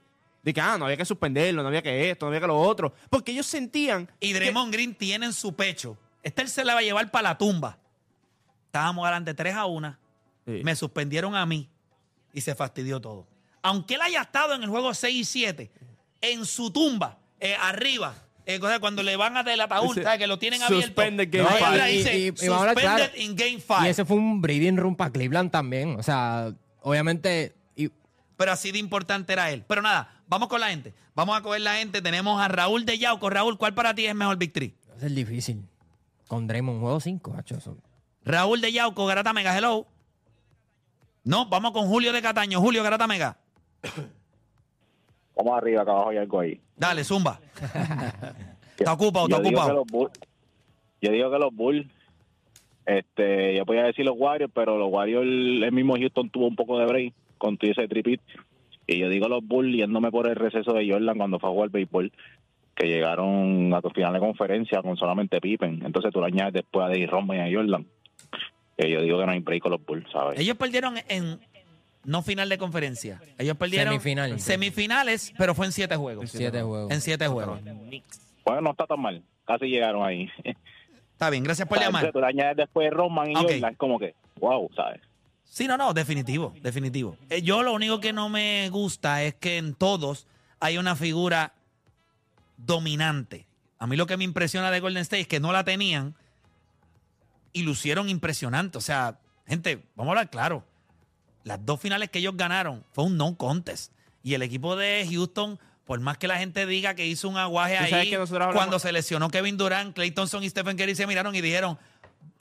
De 0.47 0.53
que, 0.53 0.61
ah, 0.61 0.77
no 0.77 0.85
había 0.85 0.95
que 0.95 1.03
suspenderlo, 1.03 1.61
no 1.61 1.67
había 1.67 1.81
que 1.81 2.09
esto, 2.09 2.25
no 2.25 2.29
había 2.29 2.39
que 2.39 2.47
lo 2.47 2.57
otro. 2.57 2.93
Porque 3.09 3.33
ellos 3.33 3.45
sentían. 3.45 4.09
Y 4.21 4.31
que- 4.31 4.35
Draymond 4.39 4.71
Green 4.71 4.95
tiene 4.95 5.25
en 5.25 5.33
su 5.33 5.53
pecho. 5.53 5.97
Este 6.23 6.41
él 6.41 6.47
se 6.47 6.63
la 6.63 6.73
va 6.73 6.79
a 6.79 6.83
llevar 6.83 7.11
para 7.11 7.27
la 7.31 7.37
tumba. 7.37 7.77
Estábamos 8.67 9.03
adelante 9.03 9.33
3 9.33 9.53
a 9.55 9.65
1. 9.65 9.97
Sí. 10.45 10.61
Me 10.63 10.73
suspendieron 10.77 11.35
a 11.35 11.45
mí 11.45 11.67
y 12.31 12.39
se 12.39 12.55
fastidió 12.55 13.01
todo. 13.01 13.27
Aunque 13.61 13.95
él 13.95 14.01
haya 14.03 14.21
estado 14.21 14.53
en 14.53 14.63
el 14.63 14.69
juego 14.69 14.93
6 14.93 15.13
y 15.17 15.25
7, 15.25 15.69
en 16.21 16.45
su 16.45 16.71
tumba, 16.71 17.17
eh, 17.41 17.57
arriba, 17.59 18.15
eh, 18.45 18.57
o 18.63 18.67
sea, 18.69 18.79
cuando 18.79 19.03
le 19.03 19.17
van 19.17 19.35
a 19.35 19.43
del 19.43 19.59
ataúd, 19.59 19.97
que 20.17 20.27
lo 20.27 20.39
tienen 20.39 20.63
abierto. 20.63 20.87
Suspended 20.87 21.27
game 21.29 21.49
ahí 21.49 21.61
five. 21.61 21.91
dice, 21.91 22.17
Y- 22.19 22.23
y- 22.23 22.27
y 22.29 22.31
suspended 22.37 22.81
claro. 22.81 23.11
in 23.17 23.35
game 23.35 23.59
5. 23.59 23.83
Y 23.83 23.87
ese 23.89 24.05
fue 24.05 24.15
un 24.15 24.41
breeding 24.41 24.77
room 24.77 24.95
para 24.95 25.11
Cleveland 25.11 25.51
también. 25.51 25.99
O 25.99 26.03
sea, 26.03 26.53
obviamente. 26.83 27.53
Pero 28.37 28.51
así 28.51 28.71
de 28.71 28.77
importante 28.77 29.33
era 29.33 29.51
él. 29.51 29.65
Pero 29.67 29.81
nada, 29.81 30.21
vamos 30.27 30.47
con 30.47 30.61
la 30.61 30.69
gente. 30.69 30.93
Vamos 31.15 31.37
a 31.37 31.41
coger 31.41 31.61
la 31.61 31.75
gente. 31.75 32.01
Tenemos 32.01 32.39
a 32.39 32.47
Raúl 32.47 32.85
de 32.85 32.97
Yauco. 32.97 33.29
Raúl, 33.29 33.57
¿cuál 33.57 33.73
para 33.73 33.93
ti 33.95 34.05
es 34.05 34.15
mejor 34.15 34.37
Victory? 34.37 34.75
va 34.89 34.95
a 34.95 34.99
ser 34.99 35.11
difícil. 35.11 35.63
Con 36.27 36.47
Draymond, 36.47 36.79
juego 36.79 36.99
5, 36.99 37.35
eso. 37.49 37.77
Raúl 38.23 38.61
de 38.61 38.71
Yauco, 38.71 39.05
Garata 39.05 39.33
Mega, 39.33 39.57
hello. 39.57 39.87
No, 41.23 41.47
vamos 41.47 41.71
con 41.71 41.87
Julio 41.87 42.13
de 42.13 42.21
Cataño. 42.21 42.61
Julio, 42.61 42.83
Garata 42.83 43.07
Mega. 43.07 43.37
Vamos 45.35 45.57
arriba, 45.57 45.83
que 45.83 45.91
abajo 45.91 46.09
hay 46.09 46.17
algo 46.17 46.39
ahí. 46.39 46.61
Dale, 46.75 47.03
zumba. 47.03 47.39
Está 48.77 48.93
ocupado, 48.93 49.25
está 49.25 49.37
yo 49.37 49.43
digo 49.43 49.55
que 49.55 49.57
ocupado. 49.57 49.73
los 49.79 49.87
Bulls, 49.87 50.19
yo 51.01 51.11
digo 51.11 51.31
que 51.31 51.39
los 51.39 51.55
Bulls, 51.55 51.87
este, 52.85 53.55
yo 53.57 53.65
podía 53.65 53.83
decir 53.83 54.05
los 54.05 54.15
Warriors, 54.15 54.51
pero 54.53 54.77
los 54.77 54.91
Warriors, 54.91 55.25
el 55.25 55.71
mismo 55.71 55.95
Houston 55.95 56.29
tuvo 56.29 56.45
un 56.45 56.55
poco 56.55 56.77
de 56.77 56.85
break 56.85 57.13
con 57.37 57.57
todo 57.57 57.71
ese 57.71 57.87
tripit. 57.87 58.21
Y 58.85 58.99
yo 58.99 59.09
digo 59.09 59.27
los 59.27 59.45
Bulls 59.45 59.75
yéndome 59.75 60.11
por 60.11 60.27
el 60.29 60.35
receso 60.35 60.73
de 60.73 60.89
Jordan 60.89 61.17
cuando 61.17 61.39
fue 61.39 61.49
a 61.49 61.53
jugar 61.53 61.69
béisbol, 61.69 62.11
que 62.75 62.87
llegaron 62.87 63.73
a 63.73 63.81
tu 63.81 63.89
final 63.89 64.13
de 64.13 64.19
conferencia 64.19 64.81
con 64.81 64.95
solamente 64.97 65.41
Pippen. 65.41 65.81
Entonces 65.85 66.11
tú 66.13 66.19
le 66.21 66.27
añades 66.27 66.53
después 66.53 66.85
a 66.85 66.89
Dave 66.89 67.07
Roman 67.07 67.37
y 67.37 67.41
a 67.53 67.57
Jordan. 67.57 67.85
Que 68.77 68.89
yo 68.89 69.01
digo 69.01 69.19
que 69.19 69.25
no 69.25 69.31
hay 69.31 69.39
break 69.39 69.63
con 69.63 69.71
los 69.71 69.85
Bulls, 69.85 70.09
¿sabes? 70.11 70.39
Ellos 70.39 70.55
perdieron 70.55 70.95
en 71.09 71.39
no 72.05 72.21
final 72.21 72.47
de 72.47 72.57
conferencia. 72.57 73.19
Ellos 73.37 73.57
perdieron 73.57 73.93
Semifinal. 73.95 74.39
semifinales, 74.39 75.33
pero 75.37 75.53
fue 75.55 75.65
en 75.65 75.71
siete 75.73 75.95
juegos. 75.97 76.29
Siete 76.29 76.61
juegos. 76.61 76.91
En 76.91 77.01
siete 77.01 77.27
juegos. 77.27 77.59
Bueno, 78.45 78.61
no 78.61 78.71
está 78.71 78.85
tan 78.85 79.01
mal. 79.01 79.21
Casi 79.45 79.65
llegaron 79.65 80.05
ahí. 80.05 80.29
Está 81.11 81.29
bien, 81.29 81.43
gracias 81.43 81.67
por 81.67 81.77
Entonces 81.81 82.01
llamar. 82.01 82.13
tú 82.13 82.19
le 82.21 82.27
añades 82.27 82.55
después 82.57 82.89
Roman 82.91 83.31
y 83.31 83.35
Ok. 83.35 83.41
Jordan, 83.51 83.75
como 83.75 83.99
que, 83.99 84.13
wow, 84.39 84.69
¿sabes? 84.75 85.01
Sí, 85.49 85.67
no, 85.67 85.77
no, 85.77 85.93
definitivo, 85.93 86.53
definitivo. 86.61 87.17
Eh, 87.29 87.41
yo 87.41 87.63
lo 87.63 87.73
único 87.73 87.99
que 87.99 88.13
no 88.13 88.29
me 88.29 88.69
gusta 88.69 89.23
es 89.23 89.33
que 89.35 89.57
en 89.57 89.73
todos 89.73 90.27
hay 90.59 90.77
una 90.77 90.95
figura 90.95 91.53
dominante. 92.57 93.47
A 93.79 93.87
mí 93.87 93.95
lo 93.95 94.07
que 94.07 94.17
me 94.17 94.23
impresiona 94.23 94.71
de 94.71 94.79
Golden 94.79 95.01
State 95.01 95.21
es 95.21 95.27
que 95.27 95.39
no 95.39 95.51
la 95.51 95.63
tenían 95.63 96.15
y 97.53 97.63
lucieron 97.63 98.09
impresionante. 98.09 98.77
O 98.77 98.81
sea, 98.81 99.19
gente, 99.47 99.83
vamos 99.95 100.11
a 100.11 100.13
hablar 100.13 100.29
claro. 100.29 100.63
Las 101.43 101.63
dos 101.65 101.79
finales 101.79 102.09
que 102.09 102.19
ellos 102.19 102.35
ganaron 102.35 102.83
fue 102.91 103.05
un 103.05 103.17
no 103.17 103.35
contest. 103.37 103.91
Y 104.23 104.33
el 104.33 104.41
equipo 104.41 104.75
de 104.75 105.07
Houston, 105.09 105.59
por 105.85 105.99
más 106.01 106.17
que 106.17 106.27
la 106.27 106.37
gente 106.37 106.65
diga 106.65 106.95
que 106.95 107.05
hizo 107.05 107.29
un 107.29 107.37
aguaje 107.37 107.77
ahí, 107.77 108.09
hablamos- 108.47 108.55
cuando 108.55 108.79
se 108.79 108.91
lesionó 108.91 109.29
Kevin 109.29 109.57
Durant, 109.57 109.95
Clay 109.95 110.11
Thompson 110.11 110.43
y 110.43 110.49
Stephen 110.49 110.75
Curry 110.75 110.95
se 110.95 111.07
miraron 111.07 111.33
y 111.35 111.41
dijeron, 111.41 111.77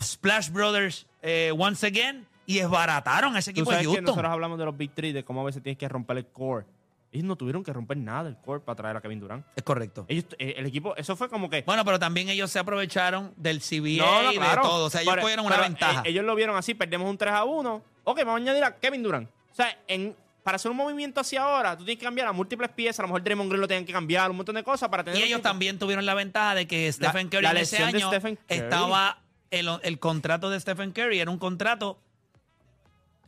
Splash 0.03 0.51
Brothers 0.51 1.07
eh, 1.23 1.53
once 1.57 1.87
again, 1.87 2.27
y 2.47 2.59
esbarataron 2.59 3.35
a 3.37 3.41
ese 3.41 3.53
Tú 3.53 3.61
equipo 3.61 3.71
de 3.71 3.77
sabes 3.77 3.87
que 3.89 3.93
Houston. 3.95 4.05
nosotros 4.05 4.33
hablamos 4.33 4.59
de 4.59 4.65
los 4.65 4.77
Big 4.77 4.93
Three, 4.93 5.13
de 5.13 5.25
cómo 5.25 5.41
a 5.41 5.45
veces 5.45 5.63
tienes 5.63 5.79
que 5.79 5.89
romper 5.89 6.17
el 6.19 6.27
core. 6.27 6.65
Ellos 7.13 7.25
no 7.25 7.37
tuvieron 7.37 7.63
que 7.65 7.73
romper 7.73 7.97
nada 7.97 8.25
del 8.25 8.37
core 8.37 8.61
para 8.61 8.77
traer 8.77 8.97
a 8.97 9.01
Kevin 9.01 9.21
Durant. 9.21 9.47
Es 9.57 9.63
correcto. 9.63 10.05
Ellos, 10.09 10.27
eh, 10.39 10.55
el 10.59 10.67
equipo, 10.67 10.95
eso 10.97 11.17
fue 11.17 11.29
como 11.29 11.49
que. 11.49 11.63
Bueno, 11.63 11.85
pero 11.85 11.99
también 11.99 12.29
ellos 12.29 12.51
se 12.51 12.59
aprovecharon 12.59 13.33
del 13.37 13.61
CBA 13.61 14.05
No, 14.05 14.23
no, 14.25 14.33
y 14.33 14.39
de 14.39 14.47
todo. 14.63 14.87
O 14.87 14.91
sea, 14.91 15.01
ellos 15.03 15.13
Pero- 15.15 15.23
cogieron 15.23 15.47
una 15.47 15.55
pero, 15.57 15.69
ventaja. 15.69 16.01
eh, 16.05 16.11
ellos 16.11 16.25
lo 16.25 16.35
vieron 16.35 16.57
así, 16.57 16.75
perdemos 16.75 17.09
un 17.09 17.17
3 17.17 17.33
a 17.33 17.45
1. 17.45 17.83
Ok, 18.05 18.19
vamos 18.19 18.35
a 18.35 18.37
añadir 18.43 18.65
a 18.65 18.77
Kevin 18.77 19.03
Durant. 19.03 19.29
O 19.51 19.55
sea, 19.55 19.79
en, 19.89 20.15
para 20.43 20.57
hacer 20.57 20.71
un 20.71 20.77
movimiento 20.77 21.21
hacia 21.21 21.43
ahora, 21.43 21.77
tú 21.79 21.85
tienes 21.85 21.99
que 21.99 22.05
cambiar 22.05 22.27
a 22.29 22.33
múltiples 22.33 22.69
piezas. 22.71 23.01
A 23.01 23.03
lo 23.03 23.09
mejor 23.09 23.23
Draymond 23.25 23.49
Green 23.51 23.61
lo 23.63 23.69
tienen 23.69 23.87
que 23.87 23.93
cambiar, 23.93 24.31
un 24.31 24.37
montón 24.37 24.55
de 24.57 24.63
cosas 24.63 24.89
para 24.91 25.03
tener. 25.03 25.19
y 25.19 25.23
ellos 25.23 25.37
equipo. 25.39 25.49
también 25.49 25.79
tuvieron 25.79 26.05
la 26.05 26.15
ventaja 26.15 26.55
de 26.55 26.67
que 26.67 26.93
Stephen 26.93 27.29
Curry 27.29 27.43
la 27.45 27.51
en 27.53 27.57
ese 27.59 27.79
de 27.79 27.85
año 27.85 28.11
Curry. 28.11 28.39
estaba. 28.49 29.19
El, 29.51 29.69
el 29.85 29.99
contrato 30.01 30.51
de 30.51 30.59
Stephen 30.61 30.91
Curry 30.93 31.21
era 31.21 31.31
un 31.31 31.39
contrato 31.39 31.99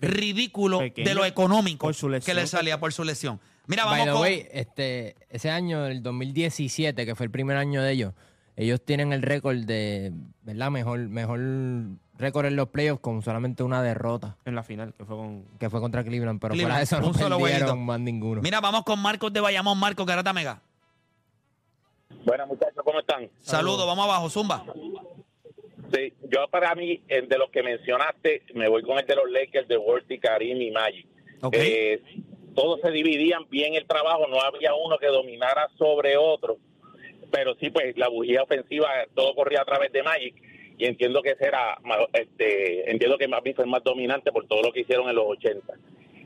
ridículo 0.01 0.79
Pequeño 0.79 1.09
de 1.09 1.15
lo 1.15 1.25
económico 1.25 1.87
por 1.87 1.95
su 1.95 2.09
lesión. 2.09 2.35
que 2.35 2.41
le 2.41 2.47
salía 2.47 2.79
por 2.81 2.93
su 2.93 3.05
lesión. 3.05 3.41
Mira, 3.67 3.85
By 3.85 4.01
vamos 4.01 4.07
the 4.07 4.13
con. 4.13 4.21
way, 4.23 4.49
este, 4.53 5.17
ese 5.29 5.51
año, 5.51 5.87
el 5.87 6.03
2017, 6.03 7.05
que 7.05 7.15
fue 7.15 7.27
el 7.27 7.31
primer 7.31 7.57
año 7.57 7.83
de 7.83 7.93
ellos, 7.93 8.15
ellos 8.57 8.81
tienen 8.85 9.13
el 9.13 9.23
récord 9.23 9.59
de, 9.65 10.13
¿verdad? 10.43 10.71
Mejor, 10.71 10.99
mejor 11.01 11.41
récord 12.17 12.47
en 12.47 12.57
los 12.57 12.69
playoffs 12.71 13.01
con 13.01 13.23
solamente 13.23 13.63
una 13.63 13.83
derrota, 13.83 14.37
En 14.45 14.55
la 14.55 14.63
final, 14.63 14.95
que 14.95 15.05
fue 15.05 15.17
con. 15.17 15.45
que 15.59 15.69
fue 15.71 15.81
contra 15.81 16.03
Cleveland, 16.03 16.41
pero 16.41 16.55
Cleveland, 16.55 16.73
fuera 16.73 16.79
de 16.79 16.85
eso 16.85 17.01
no 17.01 17.13
perdieron 17.13 17.39
jueguito. 17.41 17.77
más 17.77 18.01
ninguno. 18.01 18.41
Mira, 18.41 18.61
vamos 18.61 18.83
con 18.85 18.99
Marcos 19.01 19.33
de 19.33 19.41
Bayamón. 19.41 19.79
Marcos 19.79 20.07
Garata 20.07 20.33
Mega. 20.33 20.61
Bueno, 22.25 22.47
muchachos, 22.47 22.83
¿cómo 22.85 23.01
están? 23.01 23.29
Saludos, 23.41 23.87
vamos 23.87 24.05
abajo, 24.05 24.29
Zumba. 24.31 24.65
Sí, 25.93 26.13
yo 26.31 26.47
para 26.49 26.75
mí, 26.75 27.01
de 27.09 27.39
los 27.39 27.51
que 27.51 27.63
mencionaste, 27.63 28.43
me 28.55 28.69
voy 28.69 28.83
con 28.83 28.99
el 28.99 29.07
de 29.07 29.17
los 29.17 29.31
Lakers, 29.31 29.69
de 29.69 29.77
Worthy, 29.79 30.19
Karim 30.19 30.61
y 30.61 30.71
Magic. 30.71 31.07
Ok. 31.43 31.55
Eh, 31.57 32.01
todos 32.55 32.81
se 32.81 32.91
dividían 32.91 33.49
bien 33.49 33.75
el 33.75 33.87
trabajo, 33.87 34.27
no 34.29 34.41
había 34.41 34.75
uno 34.75 34.99
que 34.99 35.07
dominara 35.07 35.69
sobre 35.79 36.17
otro, 36.17 36.59
pero 37.31 37.55
sí, 37.55 37.71
pues 37.71 37.97
la 37.97 38.09
bujía 38.09 38.43
ofensiva, 38.43 38.89
todo 39.15 39.35
corría 39.35 39.63
a 39.63 39.65
través 39.65 39.93
de 39.93 40.03
Magic 40.03 40.35
y 40.77 40.85
entiendo 40.87 41.23
que 41.23 41.37
ma- 41.83 41.99
este, 42.13 42.91
entiendo 42.91 43.17
que 43.17 43.29
Magic 43.29 43.55
fue 43.57 43.65
el 43.65 43.71
más 43.71 43.83
dominante 43.85 44.31
por 44.33 44.47
todo 44.47 44.63
lo 44.63 44.73
que 44.73 44.81
hicieron 44.81 45.09
en 45.09 45.17
los 45.17 45.27
80. 45.27 45.75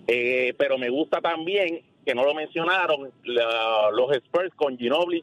Eh, 0.08 0.54
pero 0.58 0.78
me 0.78 0.88
gusta 0.90 1.20
también, 1.20 1.82
que 2.04 2.14
no 2.14 2.24
lo 2.24 2.34
mencionaron, 2.34 3.12
la- 3.24 3.90
los 3.92 4.10
Spurs 4.16 4.52
con 4.56 4.76
Ginobili 4.76 5.22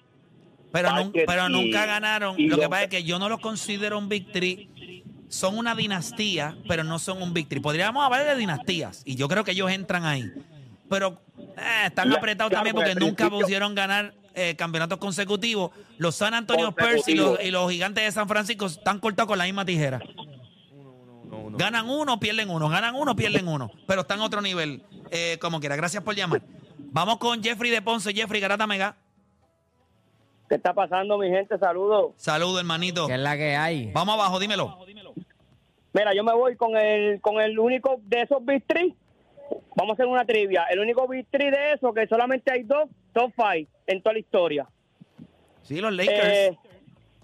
Pero, 0.72 0.90
nun- 0.92 1.12
pero 1.26 1.50
nunca 1.50 1.86
ganaron. 1.86 2.36
Lo 2.48 2.58
que 2.58 2.70
pasa 2.70 2.84
es 2.84 2.90
que 2.90 3.04
yo 3.04 3.18
no 3.20 3.28
los 3.30 3.40
considero 3.40 3.98
un 3.98 4.08
victory. 4.10 5.04
Son 5.30 5.58
una 5.58 5.76
dinastía, 5.76 6.58
pero 6.68 6.84
no 6.84 6.98
son 7.00 7.22
un 7.22 7.34
victory. 7.34 7.62
Podríamos 7.62 8.04
hablar 8.04 8.26
de 8.26 8.36
dinastías, 8.36 9.04
y 9.06 9.16
yo 9.16 9.28
creo 9.28 9.44
que 9.44 9.52
ellos 9.52 9.70
entran 9.72 10.06
ahí. 10.06 10.32
Pero 10.90 11.22
eh, 11.38 11.86
están 11.86 12.12
apretados 12.12 12.50
claro, 12.50 12.66
también 12.66 12.76
porque 12.76 12.96
nunca 12.96 13.30
pusieron 13.30 13.76
ganar 13.76 14.14
eh, 14.34 14.56
campeonatos 14.56 14.98
consecutivos. 14.98 15.72
Los 16.00 16.16
San 16.16 16.34
Antonio 16.34 16.70
Spurs 16.70 17.08
y 17.08 17.16
los, 17.16 17.44
y 17.44 17.52
los 17.52 17.70
gigantes 17.72 18.04
de 18.06 18.12
San 18.12 18.28
Francisco 18.28 18.66
están 18.66 19.00
cortados 19.00 19.28
con 19.28 19.38
la 19.38 19.44
misma 19.46 19.66
tijera. 19.66 20.00
Ganan 21.58 21.90
uno, 21.90 22.20
pierden 22.20 22.50
uno. 22.50 22.70
Ganan 22.70 22.96
uno, 22.96 23.16
pierden 23.16 23.48
uno. 23.48 23.72
Pero 23.88 24.02
están 24.02 24.20
a 24.22 24.24
otro 24.24 24.42
nivel, 24.42 24.82
eh, 25.12 25.38
como 25.42 25.60
quiera. 25.60 25.76
Gracias 25.76 26.04
por 26.04 26.16
llamar. 26.16 26.42
Vamos 26.92 27.18
con 27.18 27.44
Jeffrey 27.44 27.70
de 27.70 27.82
Ponce. 27.82 28.14
Jeffrey 28.14 28.42
Garata 28.42 28.66
Mega. 28.66 28.96
¿Qué 30.50 30.56
está 30.56 30.74
pasando, 30.74 31.18
mi 31.20 31.30
gente? 31.30 31.58
Saludos. 31.60 32.14
Saludos, 32.18 32.60
hermanito. 32.60 33.06
¿Qué 33.08 33.14
es 33.14 33.20
la 33.20 33.38
que 33.38 33.56
hay? 33.56 33.92
Vamos 33.94 34.16
abajo, 34.16 34.40
dímelo. 34.40 34.76
Mira, 35.94 36.14
yo 36.16 36.24
me 36.24 36.34
voy 36.34 36.56
con 36.56 36.76
el 36.76 37.22
con 37.22 37.40
el 37.40 37.58
único 37.60 38.00
de 38.04 38.22
esos 38.22 38.44
Big 38.44 38.64
Three. 38.66 38.96
Vamos 39.76 39.92
a 39.92 39.94
hacer 39.94 40.06
una 40.08 40.26
trivia. 40.26 40.66
El 40.70 40.80
único 40.80 41.08
Big 41.08 41.28
Three 41.30 41.52
de 41.52 41.74
eso, 41.74 41.94
que 41.94 42.08
solamente 42.08 42.52
hay 42.52 42.64
dos 42.64 42.90
top 43.14 43.32
five 43.36 43.68
en 43.88 44.02
toda 44.02 44.14
la 44.14 44.20
historia. 44.20 44.68
Sí, 45.64 45.80
los 45.82 45.94
Lakers. 45.94 46.28
Eh, 46.28 46.58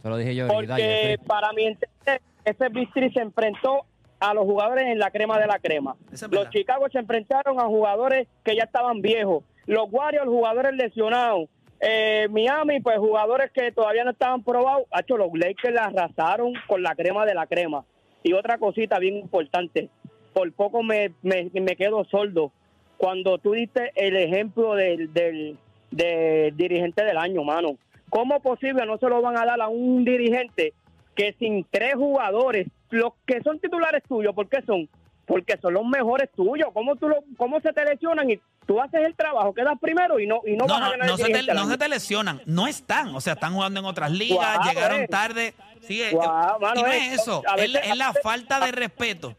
Se 0.01 0.09
lo 0.09 0.17
dije 0.17 0.35
yo 0.35 0.45
ahorita. 0.51 0.73
porque 0.75 0.83
Jeffrey. 0.83 1.17
para 1.27 1.51
mi 1.53 1.65
entender, 1.65 2.21
ese 2.43 2.69
Big 2.69 2.91
Three 2.93 3.11
se 3.11 3.21
enfrentó 3.21 3.85
a 4.19 4.33
los 4.33 4.43
jugadores 4.45 4.85
en 4.85 4.99
la 4.99 5.09
crema 5.11 5.39
de 5.39 5.47
la 5.47 5.59
crema. 5.59 5.95
Es. 6.11 6.21
Los 6.31 6.49
Chicago 6.49 6.85
se 6.91 6.99
enfrentaron 6.99 7.59
a 7.59 7.65
jugadores 7.65 8.27
que 8.43 8.55
ya 8.55 8.63
estaban 8.63 9.01
viejos. 9.01 9.43
Los 9.65 9.87
Warriors, 9.91 10.27
jugadores 10.27 10.73
lesionados. 10.73 11.49
Eh, 11.79 12.27
Miami, 12.29 12.79
pues 12.79 12.97
jugadores 12.97 13.51
que 13.51 13.71
todavía 13.71 14.03
no 14.03 14.11
estaban 14.11 14.43
probados. 14.43 14.83
Hacho, 14.91 15.17
los 15.17 15.29
Lakers 15.33 15.73
la 15.73 15.85
arrasaron 15.85 16.53
con 16.67 16.81
la 16.81 16.95
crema 16.95 17.25
de 17.25 17.35
la 17.35 17.47
crema. 17.47 17.85
Y 18.23 18.33
otra 18.33 18.57
cosita 18.57 18.99
bien 18.99 19.17
importante. 19.17 19.89
Por 20.33 20.51
poco 20.53 20.83
me, 20.83 21.11
me, 21.21 21.49
me 21.53 21.75
quedo 21.75 22.03
sordo. 22.05 22.51
Cuando 22.97 23.37
tú 23.37 23.51
diste 23.51 23.91
el 23.95 24.15
ejemplo 24.15 24.73
del, 24.75 25.13
del, 25.13 25.57
del 25.91 26.55
dirigente 26.55 27.03
del 27.03 27.17
año, 27.17 27.43
mano. 27.43 27.77
¿Cómo 28.09 28.39
posible 28.41 28.85
no 28.85 28.97
se 28.97 29.09
lo 29.09 29.21
van 29.21 29.37
a 29.37 29.45
dar 29.45 29.59
a 29.61 29.67
un 29.67 30.05
dirigente 30.05 30.73
que 31.15 31.33
sin 31.39 31.65
tres 31.69 31.95
jugadores, 31.95 32.67
los 32.89 33.13
que 33.25 33.41
son 33.41 33.59
titulares 33.59 34.03
tuyos, 34.03 34.33
¿por 34.35 34.47
qué 34.47 34.61
son? 34.65 34.87
Porque 35.25 35.57
son 35.61 35.73
los 35.73 35.85
mejores 35.85 36.29
tuyos. 36.35 36.69
¿Cómo, 36.73 36.95
tú 36.95 37.09
lo, 37.09 37.23
cómo 37.37 37.59
se 37.59 37.73
te 37.73 37.83
lesionan 37.83 38.29
y 38.29 38.39
tú 38.65 38.81
haces 38.81 39.01
el 39.05 39.15
trabajo, 39.15 39.53
quedas 39.53 39.77
primero 39.79 40.19
y 40.19 40.27
no, 40.27 40.41
y 40.45 40.55
no, 40.55 40.65
No, 40.65 40.73
vas 40.73 40.81
a 40.81 40.89
ganar 40.91 41.07
no 41.07 41.15
el 41.15 41.21
se, 41.21 41.31
te, 41.31 41.53
no 41.53 41.67
se 41.67 41.77
te 41.77 41.87
lesionan, 41.87 42.41
no 42.45 42.67
están, 42.67 43.15
o 43.15 43.21
sea, 43.21 43.33
están 43.33 43.53
jugando 43.53 43.79
en 43.79 43.85
otras 43.85 44.11
ligas, 44.11 44.59
llegaron 44.65 45.01
eh. 45.01 45.07
tarde. 45.07 45.53
Sí, 45.81 46.01
eh, 46.01 46.11
Guau, 46.11 46.59
mano, 46.59 46.79
y 46.79 46.83
no 46.83 46.91
eh, 46.91 46.97
es 46.97 47.21
eso, 47.21 47.43
es, 47.57 47.75
es 47.75 47.95
la 47.95 48.11
falta 48.13 48.59
de 48.65 48.71
respeto 48.71 49.35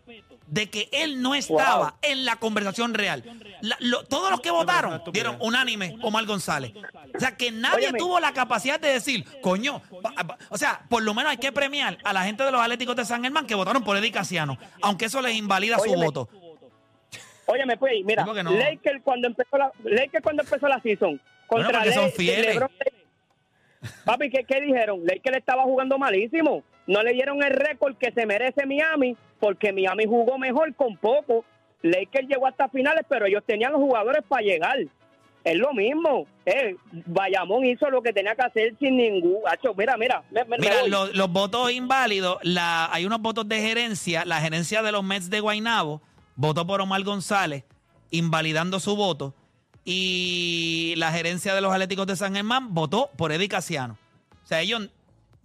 de 0.47 0.71
que 0.71 0.89
él 0.93 1.21
no 1.23 1.35
estaba 1.35 1.97
en 2.03 2.25
la 2.25 2.37
conversación 2.37 2.95
real. 2.95 3.23
La- 3.63 3.77
lo- 3.81 4.05
todos 4.05 4.31
los 4.31 4.41
que 4.41 4.51
votaron 4.51 5.03
dieron 5.13 5.37
unánime 5.41 5.97
Omar 6.03 6.25
González. 6.27 6.73
O 7.15 7.19
sea, 7.19 7.37
que 7.37 7.51
nadie 7.51 7.87
Óyeme. 7.89 7.99
tuvo 7.99 8.21
la 8.21 8.33
capacidad 8.33 8.79
de 8.79 8.89
decir, 8.93 9.25
coño, 9.41 9.81
pa- 10.03 10.13
pa- 10.27 10.39
o 10.51 10.57
sea, 10.59 10.83
por 10.89 11.03
lo 11.03 11.15
menos 11.15 11.31
hay 11.33 11.39
que 11.39 11.51
premiar 11.53 11.99
a 12.05 12.13
la 12.13 12.23
gente 12.25 12.45
de 12.45 12.53
los 12.53 12.61
Atléticos 12.61 12.95
de 12.97 13.05
San 13.05 13.23
Germán 13.23 13.47
que 13.47 13.55
votaron 13.55 13.83
por 13.83 13.97
Eddie 13.97 14.13
Casiano, 14.13 14.57
aunque 14.83 15.07
eso 15.07 15.21
les 15.21 15.35
invalida 15.35 15.77
su 15.79 15.85
Óyeme. 15.91 16.05
voto. 16.05 16.29
Óyeme, 17.47 17.77
pues, 17.77 17.93
mira, 18.05 18.25
no. 18.25 18.35
Lakers 18.35 19.03
cuando 19.05 19.29
empezó 19.29 19.57
la, 19.57 19.71
Lakers 19.85 20.23
cuando 20.23 20.43
empezó 20.43 20.67
la 20.69 20.81
season, 20.81 21.21
Bueno, 21.49 21.65
contra 21.67 21.79
porque 21.81 21.93
son 21.95 22.05
Le- 22.07 22.11
fieles. 22.13 22.57
LeBron- 22.57 22.71
Papi, 24.05 24.31
¿qué, 24.31 24.45
¿qué 24.45 24.61
dijeron? 24.61 25.01
Lakers 25.05 25.37
estaba 25.39 25.63
jugando 25.63 25.97
malísimo. 25.99 26.63
No 26.87 27.03
le 27.03 27.13
dieron 27.13 27.43
el 27.43 27.51
récord 27.51 27.97
que 27.97 28.13
se 28.13 28.27
merece 28.27 28.65
Miami, 28.67 29.17
porque 29.41 29.73
Miami 29.73 30.05
jugó 30.07 30.39
mejor 30.39 30.75
con 30.75 30.97
poco. 30.97 31.45
Lakers 31.83 32.29
llegó 32.29 32.47
hasta 32.47 32.69
finales, 32.69 33.05
pero 33.09 33.27
ellos 33.27 33.43
tenían 33.47 33.73
los 33.73 33.81
jugadores 33.81 34.23
para 34.27 34.43
llegar. 34.43 34.79
Es 35.45 35.57
lo 35.57 35.73
mismo. 35.73 36.27
Eh, 36.45 36.75
Bayamón 37.07 37.65
hizo 37.65 37.89
lo 37.91 38.03
que 38.03 38.13
tenía 38.13 38.35
que 38.35 38.43
hacer 38.43 38.75
sin 38.81 38.97
ningún... 38.97 39.37
Hacho, 39.47 39.75
mira, 39.75 39.97
mira. 39.97 40.23
me- 40.31 40.45
Mira, 40.59 40.87
los, 40.89 41.15
los 41.15 41.31
votos 41.31 41.71
inválidos, 41.71 42.39
la, 42.43 42.93
hay 42.93 43.05
unos 43.07 43.21
votos 43.21 43.49
de 43.49 43.61
gerencia. 43.61 44.25
La 44.25 44.41
gerencia 44.41 44.83
de 44.83 44.91
los 44.91 45.05
Mets 45.05 45.31
de 45.31 45.39
Guaynabo 45.41 46.03
votó 46.35 46.67
por 46.67 46.81
Omar 46.81 47.03
González, 47.05 47.63
invalidando 48.11 48.81
su 48.81 48.97
voto. 48.97 49.35
Y 49.85 50.95
la 50.97 51.13
gerencia 51.13 51.55
de 51.55 51.61
los 51.61 51.73
Atléticos 51.73 52.07
de 52.09 52.17
San 52.17 52.35
Germán 52.35 52.75
votó 52.75 53.11
por 53.17 53.31
Eddie 53.31 53.49
Casiano. 53.49 53.97
O 54.43 54.47
sea, 54.47 54.61
ellos 54.61 54.91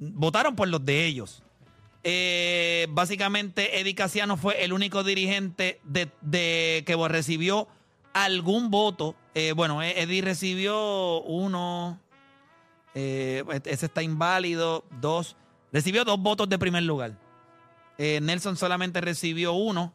votaron 0.01 0.55
por 0.55 0.67
los 0.67 0.83
de 0.83 1.05
ellos. 1.05 1.43
Eh, 2.03 2.87
básicamente, 2.89 3.79
Eddie 3.79 3.93
Casiano 3.95 4.35
fue 4.35 4.63
el 4.63 4.73
único 4.73 5.03
dirigente 5.03 5.79
de, 5.83 6.09
de- 6.21 6.83
que 6.85 6.95
recibió 7.07 7.67
algún 8.13 8.71
voto. 8.71 9.15
Eh, 9.35 9.53
bueno, 9.53 9.81
eh, 9.83 10.01
Eddie 10.01 10.21
recibió 10.23 11.21
uno, 11.21 11.99
eh, 12.95 13.43
ese 13.65 13.85
está 13.85 14.01
inválido. 14.01 14.83
Dos. 14.99 15.35
Recibió 15.71 16.03
dos 16.03 16.19
votos 16.19 16.49
de 16.49 16.57
primer 16.59 16.83
lugar. 16.83 17.13
Nelson 17.97 18.57
solamente 18.57 18.99
recibió 18.99 19.53
uno. 19.53 19.93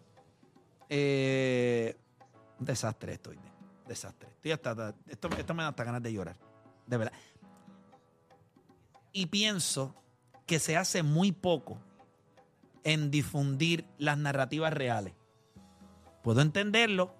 Un 0.88 2.64
desastre 2.64 3.14
esto. 3.14 3.30
oye, 3.30 3.40
Desastre. 3.86 4.28
Estoy 4.36 4.52
hasta- 4.52 4.94
esto, 5.08 5.28
esto 5.36 5.54
me 5.54 5.62
da 5.64 5.70
hasta 5.70 5.84
ganas 5.84 6.02
de 6.02 6.12
llorar. 6.12 6.36
De 6.86 6.96
verdad. 6.96 7.12
Y 9.16 9.24
pienso 9.24 9.94
que 10.44 10.58
se 10.58 10.76
hace 10.76 11.02
muy 11.02 11.32
poco 11.32 11.78
en 12.84 13.10
difundir 13.10 13.86
las 13.96 14.18
narrativas 14.18 14.74
reales. 14.74 15.14
Puedo 16.22 16.42
entenderlo, 16.42 17.14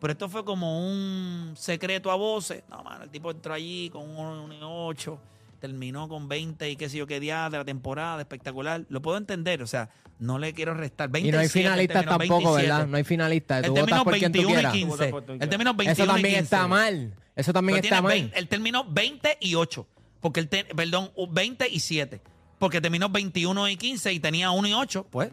pero 0.00 0.10
esto 0.10 0.28
fue 0.28 0.44
como 0.44 0.84
un 0.84 1.54
secreto 1.56 2.10
a 2.10 2.16
voces. 2.16 2.64
No, 2.68 2.82
mano, 2.82 3.04
el 3.04 3.10
tipo 3.10 3.30
entró 3.30 3.54
allí 3.54 3.90
con 3.90 4.10
un 4.10 4.58
8, 4.60 5.20
terminó 5.60 6.08
con 6.08 6.26
20 6.26 6.68
y 6.68 6.74
qué 6.74 6.88
sé 6.88 6.96
yo 6.96 7.06
qué 7.06 7.20
día 7.20 7.48
de 7.48 7.58
la 7.58 7.64
temporada, 7.64 8.20
espectacular. 8.20 8.84
Lo 8.88 9.00
puedo 9.00 9.16
entender, 9.16 9.62
o 9.62 9.68
sea, 9.68 9.88
no 10.18 10.40
le 10.40 10.52
quiero 10.52 10.74
restar. 10.74 11.10
Y 11.10 11.30
no 11.30 11.38
hay 11.38 11.46
27, 11.46 11.60
finalistas 11.60 12.04
tampoco, 12.06 12.54
27. 12.54 12.62
¿verdad? 12.62 12.86
No 12.88 12.96
hay 12.96 13.04
finalistas. 13.04 13.62
Tú 13.66 13.72
votas 13.72 14.02
por 14.02 14.18
quien 14.18 14.32
tú 14.32 14.38
21 14.38 14.50
y 14.50 14.54
quieras. 14.54 14.72
15. 14.72 14.88
Vota 14.88 15.10
por 15.10 15.24
quien 15.26 15.42
Él 15.42 15.48
terminó 15.48 15.74
21 15.74 15.92
Eso 15.92 16.02
y 16.02 16.06
también 16.08 16.34
15. 16.34 16.42
está 16.42 16.66
mal. 16.66 17.14
Eso 17.36 17.52
también 17.52 17.76
Pero 17.76 17.84
está 17.94 18.02
mal. 18.02 18.12
20, 18.12 18.36
él 18.36 18.48
terminó 18.48 18.84
20 18.90 19.38
y 19.40 19.54
8. 19.54 19.86
Porque 20.26 20.40
él, 20.40 20.48
te- 20.48 20.64
perdón, 20.64 21.12
20 21.30 21.68
y 21.68 21.78
7. 21.78 22.20
Porque 22.58 22.80
terminó 22.80 23.08
21 23.08 23.68
y 23.68 23.76
15 23.76 24.12
y 24.12 24.18
tenía 24.18 24.50
1 24.50 24.66
y 24.66 24.72
8. 24.72 25.06
Pues, 25.08 25.30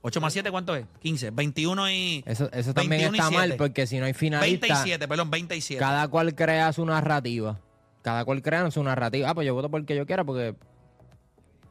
8 0.00 0.20
más 0.20 0.32
7, 0.32 0.48
¿cuánto 0.52 0.76
es? 0.76 0.86
15. 1.00 1.32
21 1.32 1.90
y. 1.90 2.22
Eso, 2.24 2.48
eso 2.52 2.72
también 2.72 3.10
21 3.10 3.16
y 3.16 3.18
está 3.18 3.30
mal 3.32 3.48
7. 3.48 3.58
porque 3.58 3.88
si 3.88 3.98
no 3.98 4.04
hay 4.04 4.12
20 4.12 4.16
y 4.16 4.28
finalistas, 4.28 4.82
7, 4.84 5.08
perdón, 5.08 5.28
20 5.32 5.56
y 5.56 5.60
7. 5.60 5.80
cada 5.80 6.06
cual 6.06 6.36
crea 6.36 6.72
su 6.72 6.86
narrativa. 6.86 7.58
Cada 8.02 8.24
cual 8.24 8.40
crea 8.40 8.70
su 8.70 8.80
narrativa. 8.84 9.28
Ah, 9.28 9.34
pues 9.34 9.44
yo 9.44 9.54
voto 9.54 9.68
por 9.68 9.80
el 9.80 9.86
que 9.86 9.96
yo 9.96 10.06
quiera 10.06 10.22
porque... 10.22 10.54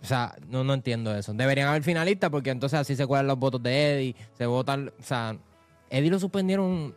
O 0.02 0.06
sea, 0.06 0.36
no, 0.50 0.66
no 0.66 0.74
entiendo 0.74 1.16
eso. 1.16 1.34
Deberían 1.34 1.70
haber 1.70 1.84
finalistas 1.84 2.30
porque 2.30 2.50
entonces 2.50 2.78
así 2.78 2.98
se 2.98 3.08
cuelan 3.08 3.28
los 3.28 3.40
votos 3.40 3.64
de 3.64 3.94
Eddie. 3.94 4.16
Se 4.38 4.46
votan... 4.46 4.92
O 5.00 5.04
sea, 5.04 5.38
Eddie 5.90 6.10
lo 6.12 6.20
suspendieron... 6.20 6.94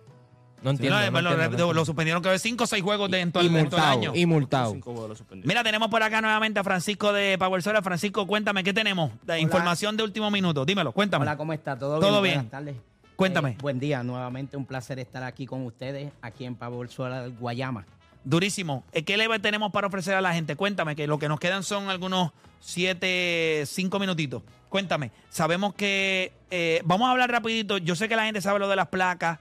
No 0.62 0.70
Sí, 0.70 0.76
entiendo. 0.76 0.98
no, 0.98 1.06
no 1.06 1.12
pero 1.30 1.42
entiendo, 1.42 1.66
lo, 1.68 1.72
lo 1.72 1.84
suspendieron 1.84 2.22
que 2.22 2.38
5 2.38 2.64
o 2.64 2.66
6 2.66 2.82
juegos 2.82 3.10
de, 3.10 3.20
en 3.20 3.32
todo, 3.32 3.42
y 3.42 3.46
el- 3.46 3.56
en 3.56 3.68
todo 3.70 3.78
el 3.78 3.82
multado, 3.82 3.98
año. 4.00 4.12
y 4.14 4.26
multado. 4.26 4.72
Cinco 4.72 4.92
lo. 5.08 5.14
Mira, 5.44 5.62
tenemos 5.62 5.88
por 5.88 6.02
acá 6.02 6.20
nuevamente 6.20 6.60
a 6.60 6.64
Francisco 6.64 7.12
de 7.12 7.36
Power 7.38 7.62
Solar. 7.62 7.82
Francisco, 7.82 8.26
cuéntame, 8.26 8.62
¿qué 8.62 8.72
tenemos? 8.74 9.10
De 9.24 9.40
información 9.40 9.96
de 9.96 10.02
último 10.02 10.30
minuto. 10.30 10.64
Dímelo, 10.64 10.92
cuéntame. 10.92 11.22
Hola, 11.22 11.36
¿cómo 11.36 11.52
está? 11.52 11.78
¿Todo, 11.78 11.98
Todo 11.98 12.20
bien? 12.20 12.34
Buenas 12.36 12.50
tardes. 12.50 12.76
Cuéntame. 13.16 13.50
Eh, 13.50 13.56
buen 13.60 13.78
día, 13.78 14.02
nuevamente 14.02 14.56
un 14.56 14.64
placer 14.66 14.98
estar 14.98 15.22
aquí 15.22 15.46
con 15.46 15.64
ustedes, 15.66 16.12
aquí 16.22 16.44
en 16.44 16.54
Pablo 16.54 16.86
Solar, 16.90 17.28
Guayama. 17.30 17.84
Durísimo. 18.24 18.84
Eh, 18.92 19.02
¿Qué 19.02 19.16
leve 19.16 19.38
tenemos 19.38 19.72
para 19.72 19.86
ofrecer 19.86 20.14
a 20.14 20.20
la 20.20 20.32
gente? 20.34 20.56
Cuéntame, 20.56 20.94
que 20.96 21.06
lo 21.06 21.18
que 21.18 21.28
nos 21.28 21.40
quedan 21.40 21.62
son 21.62 21.88
algunos 21.88 22.32
7, 22.60 23.64
5 23.66 23.98
minutitos. 23.98 24.42
Cuéntame. 24.68 25.10
Sabemos 25.28 25.74
que... 25.74 26.32
eh, 26.50 26.80
vamos 26.84 27.08
a 27.08 27.12
hablar 27.12 27.30
rapidito. 27.30 27.78
Yo 27.78 27.94
sé 27.96 28.08
que 28.08 28.16
la 28.16 28.24
gente 28.24 28.40
sabe 28.40 28.58
lo 28.58 28.68
de 28.68 28.76
las 28.76 28.88
placas. 28.88 29.38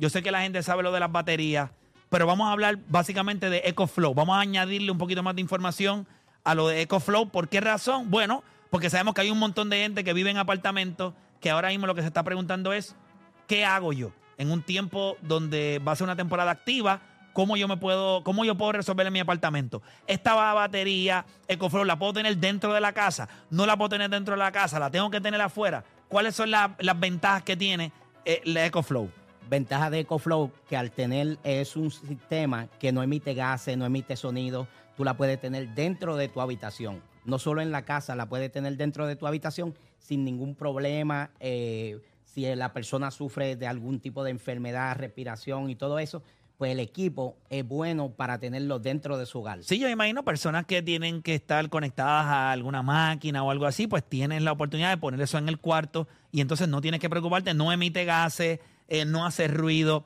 Yo 0.00 0.10
sé 0.10 0.22
que 0.22 0.30
la 0.32 0.40
gente 0.42 0.62
sabe 0.62 0.82
lo 0.82 0.90
de 0.92 0.98
las 1.00 1.12
baterías. 1.12 1.70
Pero 2.08 2.26
vamos 2.26 2.48
a 2.48 2.52
hablar 2.52 2.78
básicamente 2.88 3.50
de 3.50 3.58
EcoFlow. 3.66 4.14
Vamos 4.14 4.36
a 4.36 4.40
añadirle 4.40 4.90
un 4.90 4.98
poquito 4.98 5.22
más 5.22 5.36
de 5.36 5.42
información 5.42 6.08
a 6.42 6.54
lo 6.56 6.66
de 6.66 6.80
EcoFlow. 6.82 7.28
¿Por 7.28 7.48
qué 7.48 7.60
razón? 7.60 8.10
Bueno, 8.10 8.42
Porque 8.70 8.88
sabemos 8.88 9.14
que 9.14 9.20
hay 9.22 9.30
un 9.32 9.38
montón 9.40 9.68
de 9.68 9.78
gente 9.78 10.04
que 10.04 10.12
vive 10.12 10.30
en 10.30 10.36
apartamentos 10.38 11.12
que 11.40 11.50
ahora 11.50 11.68
mismo 11.70 11.86
lo 11.88 11.94
que 11.96 12.02
se 12.02 12.06
está 12.06 12.22
preguntando 12.22 12.72
es, 12.72 12.94
¿qué 13.48 13.64
hago 13.64 13.92
yo? 13.92 14.12
En 14.38 14.50
un 14.52 14.62
tiempo 14.62 15.16
donde 15.22 15.80
va 15.86 15.90
a 15.90 15.96
ser 15.96 16.04
una 16.04 16.14
temporada 16.14 16.52
activa, 16.52 17.00
¿cómo 17.32 17.56
yo 17.56 17.66
me 17.66 17.76
puedo, 17.78 18.22
cómo 18.22 18.44
yo 18.44 18.54
puedo 18.56 18.70
resolver 18.70 19.06
en 19.08 19.12
mi 19.12 19.18
apartamento? 19.18 19.82
Esta 20.06 20.34
batería 20.54 21.24
EcoFlow 21.48 21.84
la 21.84 21.98
puedo 21.98 22.12
tener 22.12 22.36
dentro 22.38 22.72
de 22.72 22.80
la 22.80 22.92
casa, 22.92 23.28
no 23.50 23.66
la 23.66 23.76
puedo 23.76 23.88
tener 23.88 24.08
dentro 24.08 24.34
de 24.34 24.38
la 24.38 24.52
casa, 24.52 24.78
la 24.78 24.88
tengo 24.90 25.10
que 25.10 25.20
tener 25.20 25.40
afuera. 25.40 25.82
¿Cuáles 26.08 26.36
son 26.36 26.52
la- 26.52 26.76
las 26.78 26.98
ventajas 27.00 27.42
que 27.42 27.56
tiene 27.56 27.90
eh, 28.24 28.40
la 28.44 28.66
EcoFlow? 28.66 29.10
Ventaja 29.50 29.90
de 29.90 29.98
EcoFlow 29.98 30.52
que 30.68 30.76
al 30.76 30.92
tener 30.92 31.36
es 31.42 31.74
un 31.74 31.90
sistema 31.90 32.68
que 32.78 32.92
no 32.92 33.02
emite 33.02 33.34
gases, 33.34 33.76
no 33.76 33.84
emite 33.84 34.14
sonido, 34.16 34.68
tú 34.96 35.02
la 35.02 35.16
puedes 35.16 35.40
tener 35.40 35.74
dentro 35.74 36.14
de 36.14 36.28
tu 36.28 36.40
habitación. 36.40 37.02
No 37.24 37.40
solo 37.40 37.60
en 37.60 37.72
la 37.72 37.84
casa, 37.84 38.14
la 38.14 38.28
puedes 38.28 38.52
tener 38.52 38.76
dentro 38.76 39.08
de 39.08 39.16
tu 39.16 39.26
habitación 39.26 39.74
sin 39.98 40.24
ningún 40.24 40.54
problema. 40.54 41.30
eh, 41.40 42.00
si 42.24 42.42
la 42.54 42.72
persona 42.72 43.10
sufre 43.10 43.56
de 43.56 43.66
algún 43.66 43.98
tipo 43.98 44.22
de 44.22 44.30
enfermedad, 44.30 44.96
respiración 44.96 45.68
y 45.68 45.74
todo 45.74 45.98
eso, 45.98 46.22
pues 46.58 46.70
el 46.70 46.78
equipo 46.78 47.36
es 47.48 47.66
bueno 47.66 48.10
para 48.10 48.38
tenerlo 48.38 48.78
dentro 48.78 49.18
de 49.18 49.26
su 49.26 49.40
hogar. 49.40 49.64
Sí, 49.64 49.80
yo 49.80 49.88
imagino 49.88 50.24
personas 50.24 50.64
que 50.64 50.80
tienen 50.80 51.22
que 51.22 51.34
estar 51.34 51.68
conectadas 51.70 52.26
a 52.26 52.52
alguna 52.52 52.82
máquina 52.82 53.42
o 53.42 53.50
algo 53.50 53.66
así, 53.66 53.88
pues 53.88 54.04
tienen 54.04 54.44
la 54.44 54.52
oportunidad 54.52 54.90
de 54.90 54.98
poner 54.98 55.20
eso 55.22 55.38
en 55.38 55.48
el 55.48 55.58
cuarto 55.58 56.06
y 56.30 56.40
entonces 56.40 56.68
no 56.68 56.80
tienes 56.80 57.00
que 57.00 57.10
preocuparte, 57.10 57.52
no 57.52 57.72
emite 57.72 58.04
gases, 58.04 58.60
eh, 58.90 59.04
no 59.06 59.24
hace 59.24 59.48
ruido. 59.48 60.04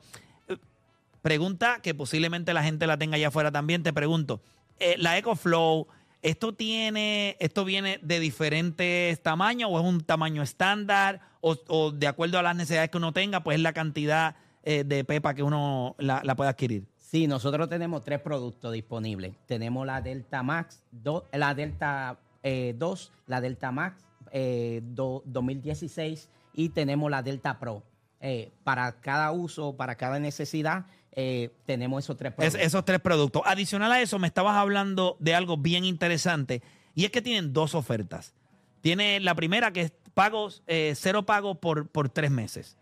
Pregunta 1.21 1.79
que 1.81 1.95
posiblemente 1.95 2.53
la 2.53 2.63
gente 2.63 2.85
la 2.85 2.97
tenga 2.97 3.15
allá 3.15 3.29
afuera 3.29 3.51
también, 3.51 3.81
te 3.81 3.91
pregunto, 3.91 4.41
eh, 4.79 4.95
la 4.99 5.17
EcoFlow, 5.17 5.87
¿esto 6.21 6.53
tiene, 6.53 7.35
esto 7.39 7.65
viene 7.65 7.99
de 8.03 8.19
diferentes 8.19 9.19
tamaños 9.23 9.69
o 9.73 9.79
es 9.79 9.85
un 9.85 10.01
tamaño 10.01 10.43
estándar 10.43 11.21
o, 11.41 11.91
de 11.91 12.07
acuerdo 12.07 12.37
a 12.39 12.43
las 12.43 12.55
necesidades 12.55 12.89
que 12.91 12.97
uno 12.97 13.11
tenga, 13.11 13.41
pues 13.43 13.55
es 13.57 13.61
la 13.61 13.73
cantidad 13.73 14.35
eh, 14.63 14.83
de 14.83 15.03
pepa 15.03 15.33
que 15.33 15.41
uno 15.43 15.95
la, 15.97 16.21
la 16.23 16.35
puede 16.35 16.49
adquirir? 16.51 16.85
Sí, 16.97 17.27
nosotros 17.27 17.69
tenemos 17.69 18.03
tres 18.03 18.19
productos 18.19 18.73
disponibles. 18.73 19.33
Tenemos 19.45 19.85
la 19.85 20.01
Delta 20.01 20.43
Max, 20.43 20.83
la 21.31 21.53
Delta 21.53 22.17
eh, 22.43 22.75
2, 22.77 23.11
la 23.27 23.41
Delta 23.41 23.71
Max 23.71 24.03
eh, 24.31 24.81
do- 24.83 25.23
2016 25.25 26.29
y 26.53 26.69
tenemos 26.69 27.09
la 27.09 27.21
Delta 27.23 27.57
Pro. 27.59 27.83
Eh, 28.27 28.51
para 28.63 28.91
cada 29.01 29.31
uso, 29.31 29.75
para 29.77 29.93
cada 29.95 30.17
necesidad, 30.19 30.87
eh, 31.11 31.51
tenemos 31.67 32.03
esos 32.03 32.17
tres 32.17 32.31
Es- 32.31 32.35
productos. 32.37 32.61
esos 32.61 32.83
tres 32.85 32.99
productos. 32.99 33.41
Adicional 33.45 33.91
a 33.91 34.01
eso, 34.01 34.17
me 34.17 34.25
estabas 34.25 34.55
hablando 34.57 35.15
de 35.19 35.35
algo 35.35 35.57
bien 35.57 35.85
interesante 35.85 36.63
y 36.95 37.05
es 37.05 37.11
que 37.11 37.21
tienen 37.21 37.53
dos 37.53 37.75
ofertas. 37.75 38.33
Tiene 38.81 39.19
la 39.19 39.35
primera 39.35 39.71
que 39.71 39.81
es 39.81 39.93
pagos, 40.15 40.63
eh, 40.65 40.93
cero 40.95 41.23
pago 41.27 41.53
por, 41.61 41.87
por 41.87 42.09
tres 42.09 42.31
meses. 42.31 42.77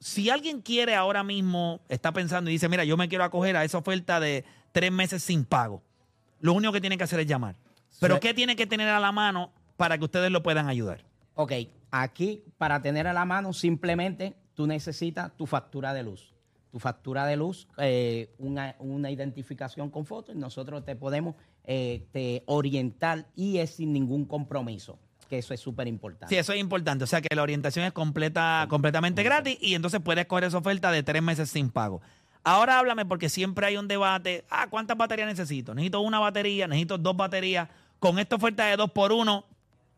Si 0.00 0.28
alguien 0.30 0.60
quiere 0.60 0.94
ahora 0.94 1.24
mismo, 1.24 1.80
está 1.88 2.12
pensando 2.12 2.50
y 2.50 2.52
dice, 2.52 2.68
mira, 2.68 2.84
yo 2.84 2.96
me 2.98 3.08
quiero 3.08 3.24
acoger 3.24 3.56
a 3.56 3.64
esa 3.64 3.78
oferta 3.78 4.20
de 4.20 4.44
tres 4.70 4.92
meses 4.92 5.22
sin 5.24 5.44
pago, 5.46 5.82
lo 6.40 6.52
único 6.52 6.72
que 6.74 6.80
tiene 6.80 6.96
que 6.98 7.04
hacer 7.04 7.18
es 7.20 7.26
llamar. 7.26 7.56
Pero 7.98 8.14
Sí. 8.16 8.20
¿qué 8.20 8.34
tiene 8.34 8.54
que 8.54 8.66
tener 8.66 8.88
a 8.88 9.00
la 9.00 9.10
mano 9.12 9.50
para 9.78 9.96
que 9.98 10.04
ustedes 10.04 10.30
lo 10.30 10.42
puedan 10.44 10.68
ayudar? 10.68 11.04
Ok, 11.34 11.52
aquí 11.90 12.44
para 12.58 12.80
tener 12.82 13.08
a 13.08 13.12
la 13.12 13.24
mano 13.24 13.52
simplemente 13.52 14.34
tú 14.58 14.66
necesitas 14.66 15.36
tu 15.36 15.46
factura 15.46 15.94
de 15.94 16.02
luz. 16.02 16.34
Tu 16.72 16.80
factura 16.80 17.24
de 17.26 17.36
luz, 17.36 17.68
eh, 17.78 18.34
una, 18.38 18.74
una 18.80 19.08
identificación 19.08 19.88
con 19.88 20.04
foto 20.04 20.32
y 20.32 20.34
nosotros 20.34 20.84
te 20.84 20.96
podemos 20.96 21.36
eh, 21.62 22.08
te 22.10 22.42
orientar 22.46 23.28
y 23.36 23.58
es 23.58 23.76
sin 23.76 23.92
ningún 23.92 24.24
compromiso, 24.24 24.98
que 25.28 25.38
eso 25.38 25.54
es 25.54 25.60
súper 25.60 25.86
importante. 25.86 26.34
Sí, 26.34 26.40
eso 26.40 26.52
es 26.52 26.58
importante. 26.58 27.04
O 27.04 27.06
sea 27.06 27.20
que 27.20 27.32
la 27.36 27.42
orientación 27.44 27.84
es 27.84 27.92
completa, 27.92 28.66
completamente 28.68 29.22
gratis 29.22 29.56
y 29.60 29.76
entonces 29.76 30.00
puedes 30.00 30.26
coger 30.26 30.42
esa 30.42 30.58
oferta 30.58 30.90
de 30.90 31.04
tres 31.04 31.22
meses 31.22 31.50
sin 31.50 31.70
pago. 31.70 32.00
Ahora 32.42 32.80
háblame 32.80 33.06
porque 33.06 33.28
siempre 33.28 33.64
hay 33.64 33.76
un 33.76 33.86
debate. 33.86 34.44
Ah, 34.50 34.66
¿cuántas 34.68 34.96
baterías 34.96 35.28
necesito? 35.28 35.72
Necesito 35.72 36.00
una 36.00 36.18
batería, 36.18 36.66
necesito 36.66 36.98
dos 36.98 37.16
baterías. 37.16 37.68
Con 38.00 38.18
esta 38.18 38.34
oferta 38.34 38.66
de 38.66 38.76
dos 38.76 38.90
por 38.90 39.12
uno, 39.12 39.44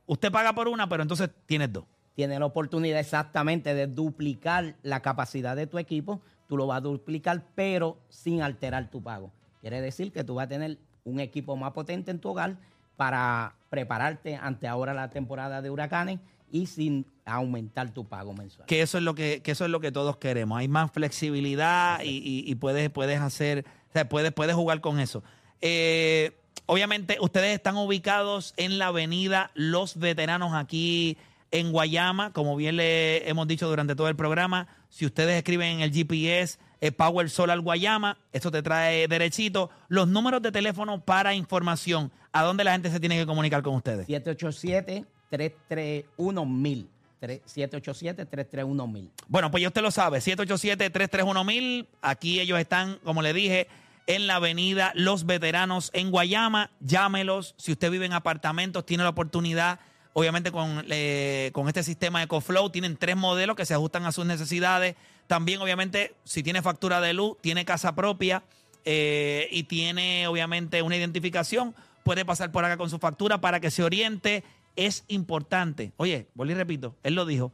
usted 0.04 0.30
paga 0.30 0.52
por 0.52 0.68
una, 0.68 0.86
pero 0.86 1.02
entonces 1.02 1.30
tienes 1.46 1.72
dos. 1.72 1.84
Tienes 2.20 2.38
la 2.38 2.44
oportunidad 2.44 3.00
exactamente 3.00 3.72
de 3.72 3.86
duplicar 3.86 4.74
la 4.82 5.00
capacidad 5.00 5.56
de 5.56 5.66
tu 5.66 5.78
equipo, 5.78 6.20
tú 6.50 6.58
lo 6.58 6.66
vas 6.66 6.76
a 6.76 6.80
duplicar, 6.82 7.46
pero 7.54 7.96
sin 8.10 8.42
alterar 8.42 8.90
tu 8.90 9.02
pago. 9.02 9.32
Quiere 9.62 9.80
decir 9.80 10.12
que 10.12 10.22
tú 10.22 10.34
vas 10.34 10.44
a 10.44 10.48
tener 10.50 10.76
un 11.04 11.18
equipo 11.18 11.56
más 11.56 11.72
potente 11.72 12.10
en 12.10 12.18
tu 12.18 12.28
hogar 12.28 12.58
para 12.98 13.54
prepararte 13.70 14.36
ante 14.36 14.68
ahora 14.68 14.92
la 14.92 15.08
temporada 15.08 15.62
de 15.62 15.70
huracanes 15.70 16.20
y 16.52 16.66
sin 16.66 17.06
aumentar 17.24 17.94
tu 17.94 18.04
pago 18.06 18.34
mensual. 18.34 18.66
Que 18.66 18.82
eso 18.82 18.98
es 18.98 19.04
lo 19.04 19.14
que, 19.14 19.40
que 19.40 19.52
eso 19.52 19.64
es 19.64 19.70
lo 19.70 19.80
que 19.80 19.90
todos 19.90 20.18
queremos. 20.18 20.58
Hay 20.58 20.68
más 20.68 20.90
flexibilidad 20.90 22.02
y, 22.02 22.18
y- 22.18 22.44
y 22.50 22.54
puedes, 22.56 22.90
puedes 22.90 23.18
hacer, 23.18 23.64
o 23.88 23.92
sea, 23.94 24.06
puedes, 24.10 24.30
puedes 24.32 24.54
jugar 24.54 24.82
con 24.82 25.00
eso. 25.00 25.22
Eh, 25.62 26.36
obviamente, 26.66 27.16
ustedes 27.22 27.54
están 27.54 27.78
ubicados 27.78 28.52
en 28.58 28.78
la 28.78 28.88
avenida 28.88 29.50
Los 29.54 29.96
Veteranos 29.98 30.52
aquí 30.52 31.16
en 31.50 31.72
Guayama, 31.72 32.32
como 32.32 32.54
bien 32.56 32.76
le 32.76 33.28
hemos 33.28 33.48
dicho 33.48 33.68
durante 33.68 33.94
todo 33.94 34.08
el 34.08 34.16
programa. 34.16 34.68
Si 34.88 35.04
ustedes 35.06 35.36
escriben 35.36 35.72
en 35.72 35.80
el 35.80 35.92
GPS 35.92 36.58
eh, 36.80 36.92
Power 36.92 37.28
Solar 37.28 37.60
Guayama, 37.60 38.16
esto 38.32 38.50
te 38.50 38.62
trae 38.62 39.06
derechito. 39.08 39.68
Los 39.88 40.08
números 40.08 40.40
de 40.42 40.52
teléfono 40.52 41.00
para 41.00 41.34
información, 41.34 42.12
¿a 42.32 42.42
dónde 42.42 42.64
la 42.64 42.72
gente 42.72 42.90
se 42.90 43.00
tiene 43.00 43.18
que 43.18 43.26
comunicar 43.26 43.62
con 43.62 43.74
ustedes? 43.74 44.08
787-331-1000. 44.08 46.86
787-331-1000. 47.20 49.10
Bueno, 49.28 49.50
pues 49.50 49.62
ya 49.62 49.68
usted 49.68 49.82
lo 49.82 49.90
sabe, 49.90 50.20
787-331-1000. 50.20 51.86
Aquí 52.00 52.40
ellos 52.40 52.58
están, 52.58 52.98
como 53.04 53.20
le 53.20 53.34
dije, 53.34 53.68
en 54.06 54.26
la 54.26 54.36
avenida 54.36 54.92
Los 54.94 55.26
Veteranos 55.26 55.90
en 55.92 56.10
Guayama. 56.10 56.70
Llámelos. 56.80 57.54
Si 57.58 57.72
usted 57.72 57.90
vive 57.90 58.06
en 58.06 58.12
apartamentos, 58.12 58.86
tiene 58.86 59.04
la 59.04 59.10
oportunidad, 59.10 59.80
obviamente 60.12 60.50
con, 60.52 60.84
eh, 60.88 61.50
con 61.52 61.68
este 61.68 61.82
sistema 61.82 62.22
EcoFlow, 62.22 62.70
tienen 62.70 62.96
tres 62.96 63.16
modelos 63.16 63.56
que 63.56 63.66
se 63.66 63.74
ajustan 63.74 64.04
a 64.06 64.12
sus 64.12 64.26
necesidades. 64.26 64.96
También, 65.26 65.60
obviamente, 65.60 66.14
si 66.24 66.42
tiene 66.42 66.62
factura 66.62 67.00
de 67.00 67.12
luz, 67.12 67.36
tiene 67.40 67.64
casa 67.64 67.94
propia 67.94 68.42
eh, 68.84 69.48
y 69.52 69.64
tiene, 69.64 70.26
obviamente, 70.26 70.82
una 70.82 70.96
identificación, 70.96 71.74
puede 72.02 72.24
pasar 72.24 72.50
por 72.50 72.64
acá 72.64 72.76
con 72.76 72.90
su 72.90 72.98
factura 72.98 73.40
para 73.40 73.60
que 73.60 73.70
se 73.70 73.82
oriente. 73.82 74.42
Es 74.76 75.04
importante. 75.08 75.92
Oye, 75.96 76.26
vuelvo 76.34 76.52
y 76.52 76.56
repito, 76.56 76.94
él 77.02 77.14
lo 77.14 77.26
dijo, 77.26 77.52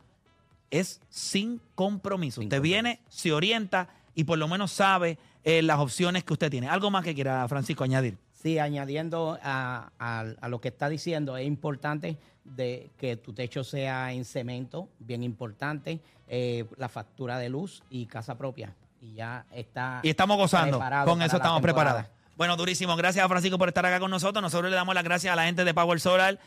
es 0.70 1.00
sin 1.10 1.60
compromiso. 1.74 2.40
usted 2.40 2.60
viene, 2.60 3.00
se 3.08 3.32
orienta 3.32 3.88
y 4.14 4.24
por 4.24 4.38
lo 4.38 4.48
menos 4.48 4.72
sabe 4.72 5.18
eh, 5.44 5.62
las 5.62 5.78
opciones 5.78 6.24
que 6.24 6.32
usted 6.32 6.50
tiene. 6.50 6.68
Algo 6.68 6.90
más 6.90 7.04
que 7.04 7.14
quiera, 7.14 7.46
Francisco, 7.48 7.84
añadir. 7.84 8.16
Sí, 8.32 8.58
añadiendo 8.58 9.38
a, 9.42 9.90
a- 9.98 10.26
a 10.40 10.48
lo 10.48 10.60
que 10.60 10.68
está 10.68 10.88
diciendo, 10.88 11.36
es 11.36 11.46
importante 11.46 12.16
de 12.54 12.90
que 12.98 13.16
tu 13.16 13.32
techo 13.32 13.64
sea 13.64 14.12
en 14.12 14.24
cemento, 14.24 14.88
bien 14.98 15.22
importante, 15.22 16.00
eh, 16.28 16.64
la 16.76 16.88
factura 16.88 17.38
de 17.38 17.48
luz 17.48 17.82
y 17.90 18.06
casa 18.06 18.36
propia. 18.36 18.74
Y 19.00 19.14
ya 19.14 19.44
está. 19.52 20.00
Y 20.02 20.10
estamos 20.10 20.36
gozando. 20.36 20.80
Con 21.04 21.22
eso 21.22 21.36
estamos 21.36 21.60
preparados. 21.60 22.06
Bueno, 22.36 22.56
durísimo. 22.56 22.96
Gracias 22.96 23.24
a 23.24 23.28
Francisco 23.28 23.58
por 23.58 23.68
estar 23.68 23.84
acá 23.86 23.98
con 23.98 24.10
nosotros. 24.10 24.42
Nosotros 24.42 24.70
le 24.70 24.76
damos 24.76 24.94
las 24.94 25.04
gracias 25.04 25.32
a 25.32 25.36
la 25.36 25.44
gente 25.44 25.64
de 25.64 25.74
Power 25.74 26.00
Solar 26.00 26.38